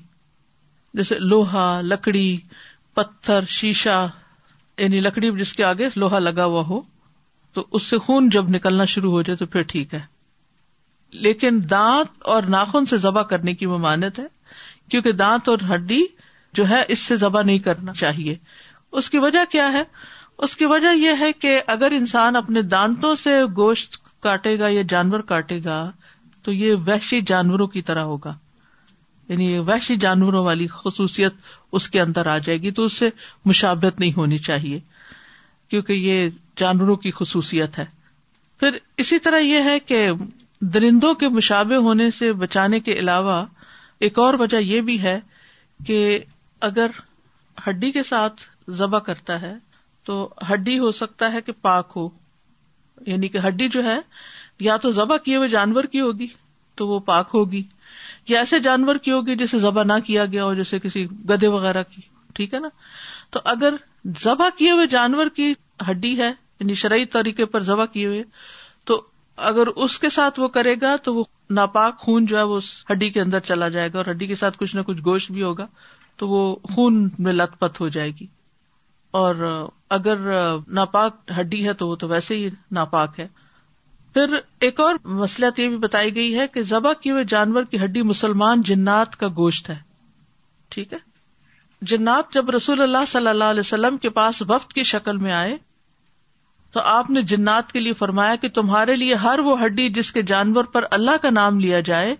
جیسے 1.00 1.18
لوہا 1.32 1.66
لکڑی 1.90 2.26
پتھر 2.94 3.44
شیشا 3.58 3.98
یعنی 4.78 5.00
لکڑی 5.00 5.30
جس 5.38 5.52
کے 5.56 5.64
آگے 5.64 5.88
لوہا 5.96 6.18
لگا 6.18 6.44
ہوا 6.44 6.62
ہو 6.68 6.80
تو 7.54 7.64
اس 7.78 7.82
سے 7.92 7.98
خون 8.06 8.28
جب 8.38 8.48
نکلنا 8.54 8.84
شروع 8.94 9.10
ہو 9.12 9.20
جائے 9.28 9.36
تو 9.42 9.46
پھر 9.54 9.62
ٹھیک 9.74 9.94
ہے 9.94 10.00
لیکن 11.28 11.60
دانت 11.70 12.10
اور 12.34 12.50
ناخن 12.56 12.86
سے 12.90 12.96
ذبح 13.06 13.22
کرنے 13.34 13.54
کی 13.62 13.66
ممانت 13.74 14.18
ہے 14.18 14.26
کیونکہ 14.90 15.12
دانت 15.24 15.48
اور 15.48 15.62
ہڈی 15.74 16.00
جو 16.60 16.68
ہے 16.68 16.82
اس 16.96 17.00
سے 17.10 17.16
ذبح 17.22 17.42
نہیں 17.50 17.58
کرنا 17.68 17.92
چاہیے 18.04 18.36
اس 19.00 19.10
کی 19.10 19.18
وجہ 19.28 19.44
کیا 19.52 19.72
ہے 19.72 19.82
اس 20.42 20.56
کی 20.56 20.66
وجہ 20.66 20.92
یہ 20.96 21.20
ہے 21.20 21.32
کہ 21.40 21.60
اگر 21.74 21.92
انسان 21.96 22.36
اپنے 22.36 22.62
دانتوں 22.70 23.14
سے 23.24 23.38
گوشت 23.56 23.96
کاٹے 24.22 24.58
گا 24.58 24.68
یا 24.68 24.82
جانور 24.88 25.20
کاٹے 25.32 25.58
گا 25.64 25.76
تو 26.44 26.52
یہ 26.52 26.74
وحشی 26.86 27.20
جانوروں 27.26 27.66
کی 27.74 27.82
طرح 27.90 28.02
ہوگا 28.12 28.32
یعنی 29.28 29.44
یہ 29.52 29.60
وحشی 29.66 29.96
جانوروں 29.96 30.42
والی 30.44 30.66
خصوصیت 30.72 31.34
اس 31.78 31.88
کے 31.90 32.00
اندر 32.00 32.26
آ 32.32 32.36
جائے 32.46 32.60
گی 32.62 32.70
تو 32.78 32.84
اس 32.84 32.92
سے 32.98 33.08
مشابت 33.52 34.00
نہیں 34.00 34.12
ہونی 34.16 34.38
چاہیے 34.48 34.78
کیونکہ 35.70 35.92
یہ 35.92 36.28
جانوروں 36.60 36.96
کی 37.04 37.10
خصوصیت 37.18 37.78
ہے 37.78 37.84
پھر 38.60 38.76
اسی 39.04 39.18
طرح 39.18 39.38
یہ 39.38 39.62
ہے 39.70 39.78
کہ 39.80 40.08
درندوں 40.74 41.12
کے 41.22 41.28
مشابے 41.36 41.76
ہونے 41.86 42.10
سے 42.18 42.32
بچانے 42.42 42.80
کے 42.80 42.92
علاوہ 42.98 43.44
ایک 44.06 44.18
اور 44.18 44.34
وجہ 44.40 44.56
یہ 44.56 44.80
بھی 44.90 45.00
ہے 45.02 45.18
کہ 45.86 46.18
اگر 46.68 46.90
ہڈی 47.68 47.90
کے 47.92 48.02
ساتھ 48.08 48.40
ذبح 48.78 48.98
کرتا 49.06 49.40
ہے 49.42 49.52
تو 50.04 50.16
ہڈی 50.50 50.78
ہو 50.78 50.90
سکتا 51.00 51.32
ہے 51.32 51.40
کہ 51.42 51.52
پاک 51.66 51.92
ہو 51.96 52.08
یعنی 53.06 53.28
کہ 53.28 53.38
ہڈی 53.46 53.68
جو 53.76 53.84
ہے 53.84 53.96
یا 54.64 54.76
تو 54.82 54.90
ذبح 54.98 55.16
کیے 55.24 55.36
ہوئے 55.36 55.48
جانور 55.48 55.84
کی 55.94 56.00
ہوگی 56.00 56.26
تو 56.80 56.88
وہ 56.88 56.98
پاک 57.08 57.30
ہوگی 57.34 57.62
یا 58.28 58.38
ایسے 58.38 58.58
جانور 58.66 58.96
کی 59.06 59.12
ہوگی 59.12 59.36
جسے 59.36 59.58
ذبح 59.58 59.84
نہ 59.90 59.98
کیا 60.06 60.24
گیا 60.32 60.44
ہو 60.44 60.54
جیسے 60.54 60.78
کسی 60.82 61.06
گدے 61.30 61.48
وغیرہ 61.56 61.82
کی 61.90 62.00
ٹھیک 62.34 62.54
ہے 62.54 62.60
نا 62.60 62.68
تو 63.30 63.40
اگر 63.52 63.74
ذبح 64.22 64.48
کیے 64.58 64.70
ہوئے 64.72 64.86
جانور 64.96 65.26
کی 65.36 65.52
ہڈی 65.90 66.16
ہے 66.20 66.28
یعنی 66.60 66.74
شرعی 66.82 67.04
طریقے 67.16 67.46
پر 67.54 67.62
ذبح 67.68 67.84
کیے 67.92 68.06
ہوئے 68.06 68.22
تو 68.90 69.00
اگر 69.50 69.66
اس 69.84 69.98
کے 69.98 70.08
ساتھ 70.16 70.40
وہ 70.40 70.48
کرے 70.56 70.74
گا 70.82 70.94
تو 71.04 71.14
وہ 71.14 71.24
ناپاک 71.60 71.98
خون 72.04 72.26
جو 72.32 72.36
ہے 72.38 72.42
وہ 72.52 72.56
اس 72.56 72.70
ہڈی 72.90 73.10
کے 73.16 73.20
اندر 73.20 73.40
چلا 73.50 73.68
جائے 73.76 73.88
گا 73.92 73.98
اور 73.98 74.10
ہڈی 74.10 74.26
کے 74.26 74.34
ساتھ 74.44 74.58
کچھ 74.58 74.76
نہ 74.76 74.80
کچھ 74.86 75.00
گوشت 75.04 75.32
بھی 75.38 75.42
ہوگا 75.42 75.66
تو 76.22 76.28
وہ 76.28 76.44
خون 76.74 77.08
میں 77.26 77.32
لت 77.32 77.58
پت 77.60 77.80
ہو 77.80 77.88
جائے 77.98 78.10
گی 78.20 78.26
اور 79.18 79.34
اگر 79.94 80.18
ناپاک 80.76 81.30
ہڈی 81.38 81.66
ہے 81.66 81.72
تو 81.80 81.88
وہ 81.88 81.96
تو 81.96 82.06
ویسے 82.08 82.34
ہی 82.36 82.48
ناپاک 82.78 83.18
ہے 83.20 83.26
پھر 84.14 84.34
ایک 84.66 84.80
اور 84.80 84.94
مسئلہ 85.18 85.46
یہ 85.58 85.68
بھی 85.68 85.76
بتائی 85.84 86.14
گئی 86.14 86.38
ہے 86.38 86.46
کہ 86.54 86.62
ذبح 86.70 86.92
کی 87.02 87.10
ہوئے 87.10 87.24
جانور 87.32 87.64
کی 87.70 87.78
ہڈی 87.84 88.00
مسلمان 88.08 88.62
جنات 88.70 89.14
کا 89.16 89.26
گوشت 89.36 89.68
ہے 89.70 89.76
ٹھیک 90.74 90.92
ہے 90.92 90.98
جنات 91.92 92.32
جب 92.34 92.50
رسول 92.56 92.82
اللہ 92.82 93.04
صلی 93.08 93.28
اللہ 93.30 93.52
علیہ 93.54 93.64
وسلم 93.66 93.96
کے 94.04 94.08
پاس 94.18 94.42
وفد 94.48 94.72
کی 94.72 94.82
شکل 94.90 95.16
میں 95.26 95.32
آئے 95.32 95.56
تو 96.76 96.80
آپ 96.94 97.10
نے 97.16 97.22
جنات 97.34 97.70
کے 97.72 97.80
لیے 97.80 97.92
فرمایا 98.02 98.34
کہ 98.44 98.48
تمہارے 98.58 98.96
لیے 98.96 99.14
ہر 99.26 99.38
وہ 99.48 99.54
ہڈی 99.64 99.88
جس 100.00 100.10
کے 100.12 100.22
جانور 100.32 100.70
پر 100.76 100.84
اللہ 100.98 101.22
کا 101.22 101.30
نام 101.40 101.60
لیا 101.66 101.80
جائے 101.90 102.14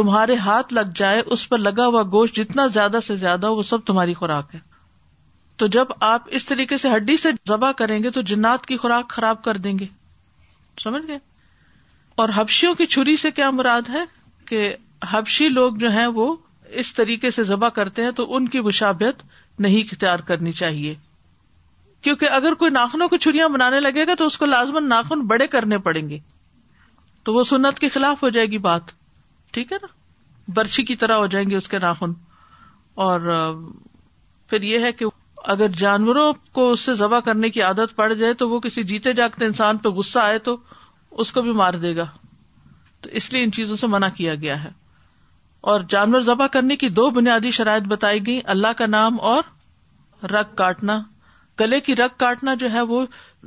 تمہارے 0.00 0.36
ہاتھ 0.48 0.74
لگ 0.78 0.94
جائے 1.02 1.22
اس 1.36 1.48
پر 1.48 1.58
لگا 1.68 1.86
ہوا 1.86 2.02
گوشت 2.12 2.36
جتنا 2.36 2.66
زیادہ 2.78 2.98
سے 3.06 3.16
زیادہ 3.24 3.50
وہ 3.58 3.62
سب 3.74 3.84
تمہاری 3.92 4.14
خوراک 4.22 4.54
ہے 4.54 4.60
تو 5.56 5.66
جب 5.74 5.86
آپ 6.06 6.28
اس 6.36 6.44
طریقے 6.46 6.76
سے 6.78 6.88
ہڈی 6.94 7.16
سے 7.24 7.28
ذبح 7.48 7.72
کریں 7.78 8.02
گے 8.02 8.10
تو 8.10 8.20
جنات 8.30 8.66
کی 8.66 8.76
خوراک 8.84 9.10
خراب 9.10 9.42
کر 9.44 9.56
دیں 9.66 9.78
گے 9.78 9.86
سمجھ 10.82 11.02
گئے 11.08 11.18
اور 12.22 12.28
ہبشیوں 12.36 12.74
کی 12.74 12.86
چھری 12.94 13.16
سے 13.16 13.30
کیا 13.36 13.50
مراد 13.50 13.88
ہے 13.92 14.02
کہ 14.48 14.74
ہبشی 15.12 15.48
لوگ 15.48 15.76
جو 15.84 15.90
ہیں 15.92 16.06
وہ 16.16 16.34
اس 16.82 16.92
طریقے 16.94 17.30
سے 17.36 17.44
ذبح 17.44 17.68
کرتے 17.78 18.02
ہیں 18.04 18.10
تو 18.20 18.26
ان 18.36 18.46
کی 18.48 18.60
مشابت 18.68 19.22
نہیں 19.62 19.80
اختیار 19.80 20.18
کرنی 20.30 20.52
چاہیے 20.60 20.94
کیونکہ 22.02 22.30
اگر 22.36 22.54
کوئی 22.62 22.70
ناخنوں 22.70 23.08
کی 23.08 23.18
چھریاں 23.18 23.48
بنانے 23.48 23.80
لگے 23.80 24.06
گا 24.06 24.14
تو 24.18 24.26
اس 24.26 24.38
کو 24.38 24.46
لازمن 24.46 24.88
ناخن 24.88 25.26
بڑے 25.26 25.46
کرنے 25.54 25.78
پڑیں 25.86 26.08
گے 26.08 26.18
تو 27.24 27.34
وہ 27.34 27.42
سنت 27.50 27.78
کے 27.80 27.88
خلاف 27.88 28.22
ہو 28.22 28.28
جائے 28.28 28.46
گی 28.50 28.58
بات 28.66 28.90
ٹھیک 29.52 29.72
ہے 29.72 29.76
نا 29.82 29.86
برچی 30.54 30.82
کی 30.90 30.96
طرح 31.02 31.16
ہو 31.16 31.26
جائیں 31.34 31.48
گے 31.50 31.56
اس 31.56 31.68
کے 31.68 31.78
ناخن 31.84 32.12
اور 33.04 33.20
پھر 34.48 34.62
یہ 34.70 34.84
ہے 34.84 34.92
کہ 34.92 35.04
اگر 35.52 35.68
جانوروں 35.78 36.32
کو 36.52 36.70
اس 36.72 36.80
سے 36.80 36.94
ذبح 36.96 37.20
کرنے 37.24 37.48
کی 37.54 37.62
عادت 37.62 37.94
پڑ 37.96 38.12
جائے 38.12 38.34
تو 38.42 38.48
وہ 38.50 38.58
کسی 38.66 38.82
جیتے 38.90 39.12
جاگتے 39.14 39.44
انسان 39.44 39.76
پہ 39.78 39.88
غصہ 39.98 40.18
آئے 40.18 40.38
تو 40.46 40.56
اس 41.24 41.32
کو 41.32 41.42
بھی 41.42 41.52
مار 41.60 41.74
دے 41.82 41.94
گا 41.96 42.04
تو 43.00 43.10
اس 43.20 43.32
لیے 43.32 43.42
ان 43.44 43.52
چیزوں 43.52 43.76
سے 43.76 43.86
منع 43.94 44.08
کیا 44.16 44.34
گیا 44.44 44.62
ہے 44.62 44.68
اور 45.72 45.80
جانور 45.88 46.20
ذبح 46.20 46.46
کرنے 46.52 46.76
کی 46.76 46.88
دو 47.00 47.08
بنیادی 47.18 47.50
شرائط 47.58 47.82
بتائی 47.88 48.26
گئی 48.26 48.40
اللہ 48.54 48.72
کا 48.78 48.86
نام 48.86 49.20
اور 49.34 50.24
رگ 50.30 50.54
کاٹنا 50.56 50.98
گلے 51.60 51.80
کی 51.88 51.96
رگ 51.96 52.16
کاٹنا 52.18 52.54
جو 52.60 52.72
ہے 52.72 52.80
وہ 52.92 53.04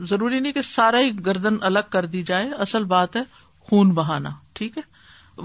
ضروری 0.09 0.39
نہیں 0.39 0.51
کہ 0.53 0.61
سارا 0.61 0.99
ہی 0.99 1.09
گردن 1.25 1.57
الگ 1.71 1.89
کر 1.91 2.05
دی 2.13 2.23
جائے 2.29 2.49
اصل 2.67 2.83
بات 2.93 3.15
ہے 3.15 3.21
خون 3.69 3.91
بہانا 3.93 4.29
ٹھیک 4.59 4.77
ہے 4.77 4.83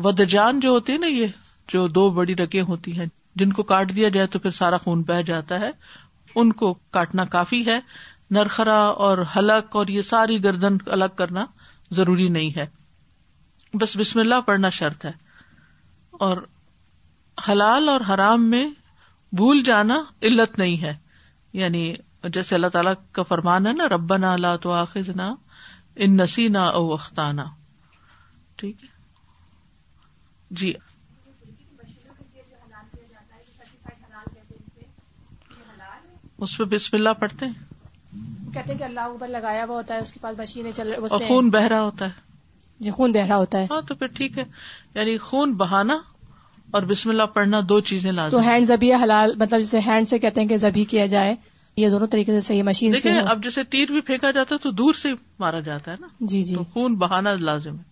ود 0.04 0.20
جان 0.30 0.60
جو 0.60 0.70
ہوتی 0.70 0.92
ہے 0.92 0.98
نا 0.98 1.06
یہ 1.06 1.26
جو 1.72 1.86
دو 2.00 2.08
بڑی 2.20 2.36
رگیں 2.36 2.62
ہوتی 2.68 2.98
ہیں 2.98 3.06
جن 3.40 3.52
کو 3.52 3.62
کاٹ 3.72 3.94
دیا 3.96 4.08
جائے 4.14 4.26
تو 4.32 4.38
پھر 4.38 4.50
سارا 4.56 4.76
خون 4.84 5.02
بہ 5.06 5.20
جاتا 5.26 5.60
ہے 5.60 5.70
ان 6.40 6.52
کو 6.60 6.72
کاٹنا 6.92 7.24
کافی 7.34 7.64
ہے 7.66 7.78
نرخرا 8.34 8.78
اور 9.06 9.18
حلق 9.36 9.76
اور 9.76 9.86
یہ 9.94 10.02
ساری 10.10 10.42
گردن 10.44 10.76
الگ 10.96 11.14
کرنا 11.16 11.44
ضروری 11.96 12.28
نہیں 12.36 12.50
ہے 12.56 12.66
بس 13.80 13.96
بسم 13.96 14.18
اللہ 14.20 14.40
پڑھنا 14.46 14.68
شرط 14.78 15.04
ہے 15.04 15.10
اور 16.26 16.36
حلال 17.48 17.88
اور 17.88 18.00
حرام 18.08 18.48
میں 18.50 18.66
بھول 19.36 19.62
جانا 19.64 20.02
علت 20.30 20.58
نہیں 20.58 20.80
ہے 20.82 20.94
یعنی 21.60 21.92
جیسے 22.34 22.54
اللہ 22.54 22.66
تعالی 22.72 22.90
کا 23.12 23.22
فرمان 23.28 23.66
ہے 23.66 23.72
نا 23.72 23.88
رب 23.94 24.16
نا 24.24 24.32
اللہ 24.32 24.56
تو 24.62 24.72
آخذ 24.72 25.08
نہ 25.20 25.30
ان 26.04 26.16
نسی 26.16 26.46
نہ 26.48 26.58
او 26.80 26.92
اختانہ 26.94 27.42
ٹھیک 28.58 28.82
ہے 28.84 28.90
جی 30.60 30.72
اس 36.44 36.56
پہ 36.58 36.64
بسم 36.70 36.96
اللہ 36.96 37.12
پڑھتے 37.18 37.46
ہیں 37.46 38.52
کہتے 38.54 38.70
ہیں 38.72 38.78
کہ 38.78 38.84
اللہ 38.84 39.00
اوپر 39.10 39.28
لگایا 39.28 39.64
ہوا 39.68 39.74
ہوتا 39.76 39.94
ہے 39.94 39.98
اس 40.02 40.12
کے 40.12 40.18
پاس 40.22 40.38
مشینیں 40.38 40.70
چل 40.76 40.88
رہی 40.92 41.26
خون 41.26 41.50
بہرا 41.50 41.80
ہوتا 41.82 42.04
ہے 42.06 42.30
جی 42.86 42.90
خون 42.96 43.12
بہرا 43.12 43.36
ہوتا 43.38 43.60
ہے 43.60 43.66
ہاں 43.70 43.80
تو 43.88 43.94
پھر 44.00 44.06
ٹھیک 44.16 44.38
ہے 44.38 44.44
یعنی 44.94 45.16
خون 45.26 45.52
بہانا 45.60 45.98
اور 46.78 46.82
بسم 46.90 47.08
اللہ 47.10 47.28
پڑھنا 47.36 47.60
دو 47.68 47.78
چیزیں 47.90 48.10
لازم 48.12 48.36
تو 48.38 48.42
ہینڈ 48.48 48.70
حلال 49.02 49.32
مطلب 49.40 49.60
جسے 49.60 49.80
ہینڈ 49.86 50.08
سے 50.08 50.18
کہتے 50.18 50.40
ہیں 50.40 50.48
کہ 50.48 50.56
زبی 50.66 50.84
کیا 50.94 51.06
جائے 51.14 51.34
یہ 51.80 51.88
دونوں 51.90 52.06
طریقے 52.12 52.32
سے 52.40 52.40
صحیح 52.46 52.62
مشین 52.62 52.92
سے 53.00 53.18
اب 53.20 53.42
جیسے 53.44 53.62
تیر 53.74 53.92
بھی 53.92 54.00
پھینکا 54.08 54.30
جاتا 54.38 54.54
ہے 54.54 54.60
تو 54.62 54.70
دور 54.82 54.94
سے 55.02 55.08
مارا 55.44 55.60
جاتا 55.70 55.90
ہے 55.92 55.96
نا 56.00 56.06
جی 56.32 56.42
جی 56.50 56.56
خون 56.72 56.94
بہانا 57.04 57.34
لازم 57.50 57.78
ہے 57.78 57.90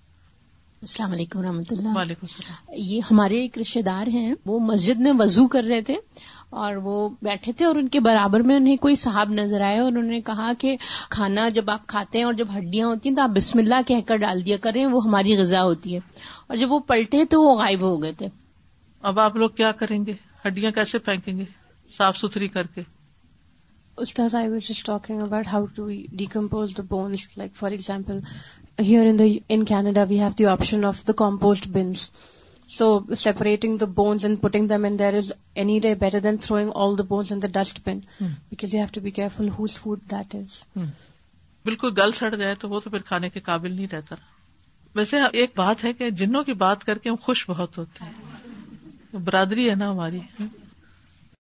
السلام 0.88 1.12
علیکم 1.12 1.38
و 1.38 1.42
رحمۃ 1.42 1.72
اللہ 1.76 1.96
وعلیکم 1.96 2.26
السلام 2.32 2.76
یہ 2.90 3.00
ہمارے 3.10 3.40
ایک 3.40 3.58
رشتے 3.58 3.82
دار 3.88 4.06
ہیں 4.14 4.32
وہ 4.50 4.58
مسجد 4.72 5.00
میں 5.06 5.12
وضو 5.18 5.46
کر 5.56 5.64
رہے 5.68 5.80
تھے 5.90 5.96
اور 6.58 6.74
وہ 6.84 6.94
بیٹھے 7.22 7.52
تھے 7.56 7.64
اور 7.64 7.74
ان 7.76 7.88
کے 7.88 8.00
برابر 8.04 8.40
میں 8.50 8.54
انہیں 8.56 8.76
کوئی 8.82 8.94
صاحب 9.02 9.30
نظر 9.32 9.60
آئے 9.64 9.78
اور 9.78 9.90
انہوں 9.90 10.02
نے 10.10 10.20
کہا 10.26 10.50
کہ 10.58 10.76
کھانا 11.10 11.48
جب 11.54 11.70
آپ 11.70 11.86
کھاتے 11.88 12.18
ہیں 12.18 12.24
اور 12.24 12.32
جب 12.40 12.56
ہڈیاں 12.56 12.86
ہوتی 12.88 13.08
ہیں 13.08 13.16
تو 13.16 13.22
آپ 13.22 13.30
بسم 13.36 13.58
اللہ 13.58 13.86
کہہ 13.86 14.00
کر 14.06 14.16
ڈال 14.24 14.44
دیا 14.46 14.56
کریں 14.62 14.84
وہ 14.86 15.04
ہماری 15.04 15.36
غذا 15.38 15.62
ہوتی 15.62 15.94
ہے 15.94 16.00
اور 16.46 16.56
جب 16.56 16.72
وہ 16.72 16.78
پلٹے 16.86 17.24
تو 17.30 17.42
وہ 17.42 17.54
غائب 17.58 17.80
ہو 17.88 18.00
گئے 18.02 18.12
تھے 18.18 18.28
اب 19.10 19.20
آپ 19.20 19.36
لوگ 19.36 19.50
کیا 19.56 19.70
کریں 19.82 20.04
گے 20.06 20.14
ہڈیاں 20.46 20.70
کیسے 20.72 20.98
پھینکیں 21.06 21.36
گے 21.38 21.44
صاف 21.96 22.16
ستھری 22.18 22.48
کر 22.56 22.66
کے 22.74 22.82
استاد 24.02 24.34
I 24.34 24.58
talking 24.84 25.20
about 25.22 25.46
how 25.52 25.64
to 25.76 25.88
decompose 26.22 26.72
the 26.78 26.82
bones 26.90 27.26
like 27.38 27.54
for 27.56 27.70
example 27.70 28.18
here 28.88 29.14
in 29.48 29.64
Canada 29.64 30.02
we 30.08 30.20
have 30.20 30.28
the 30.38 30.46
option 30.56 30.84
of 30.84 31.06
the 31.08 31.12
compose 31.16 31.66
bins 31.72 32.10
so 32.78 32.86
separating 33.20 33.76
the 33.78 33.86
bones 33.94 34.24
and 34.24 34.40
putting 34.42 34.68
them 34.68 34.84
and 34.84 34.98
there 34.98 35.14
is 35.20 35.32
any 35.60 35.78
day 35.86 35.94
better 36.00 36.20
than 36.26 36.36
throwing 36.46 36.70
all 36.82 36.96
the 36.98 37.02
bones 37.08 37.32
in 37.32 37.42
the 37.42 37.48
dust 37.60 37.78
bin 37.84 37.98
because 38.50 38.74
you 38.74 38.80
have 38.80 38.88
to 38.94 39.00
be 39.06 39.10
careful 39.36 39.48
whose 39.58 39.78
food 39.80 40.00
that 40.10 40.34
is 40.34 40.62
بالکل 41.64 41.90
گل 42.00 42.12
سڑ 42.18 42.34
جائے 42.34 42.54
تو 42.60 42.68
وہ 42.68 42.80
تو 42.84 42.90
پھر 42.90 43.02
کھانے 43.08 43.30
کے 43.30 43.40
قابل 43.48 43.72
نہیں 43.74 43.86
رہتا 43.92 44.16
ویسے 44.96 45.18
ایک 45.40 45.52
بات 45.56 45.84
ہے 45.84 45.92
کہ 46.00 46.10
جنوں 46.22 46.42
کی 46.44 46.52
بات 46.64 46.84
کر 46.84 46.98
کے 47.02 47.08
ہم 47.10 47.16
خوش 47.22 47.48
بہت 47.48 47.78
ہوتے 47.78 48.04
ہیں 48.04 49.18
برادری 49.30 49.68
ہے 49.70 49.74
نا 49.84 49.90
ہماری 49.90 50.20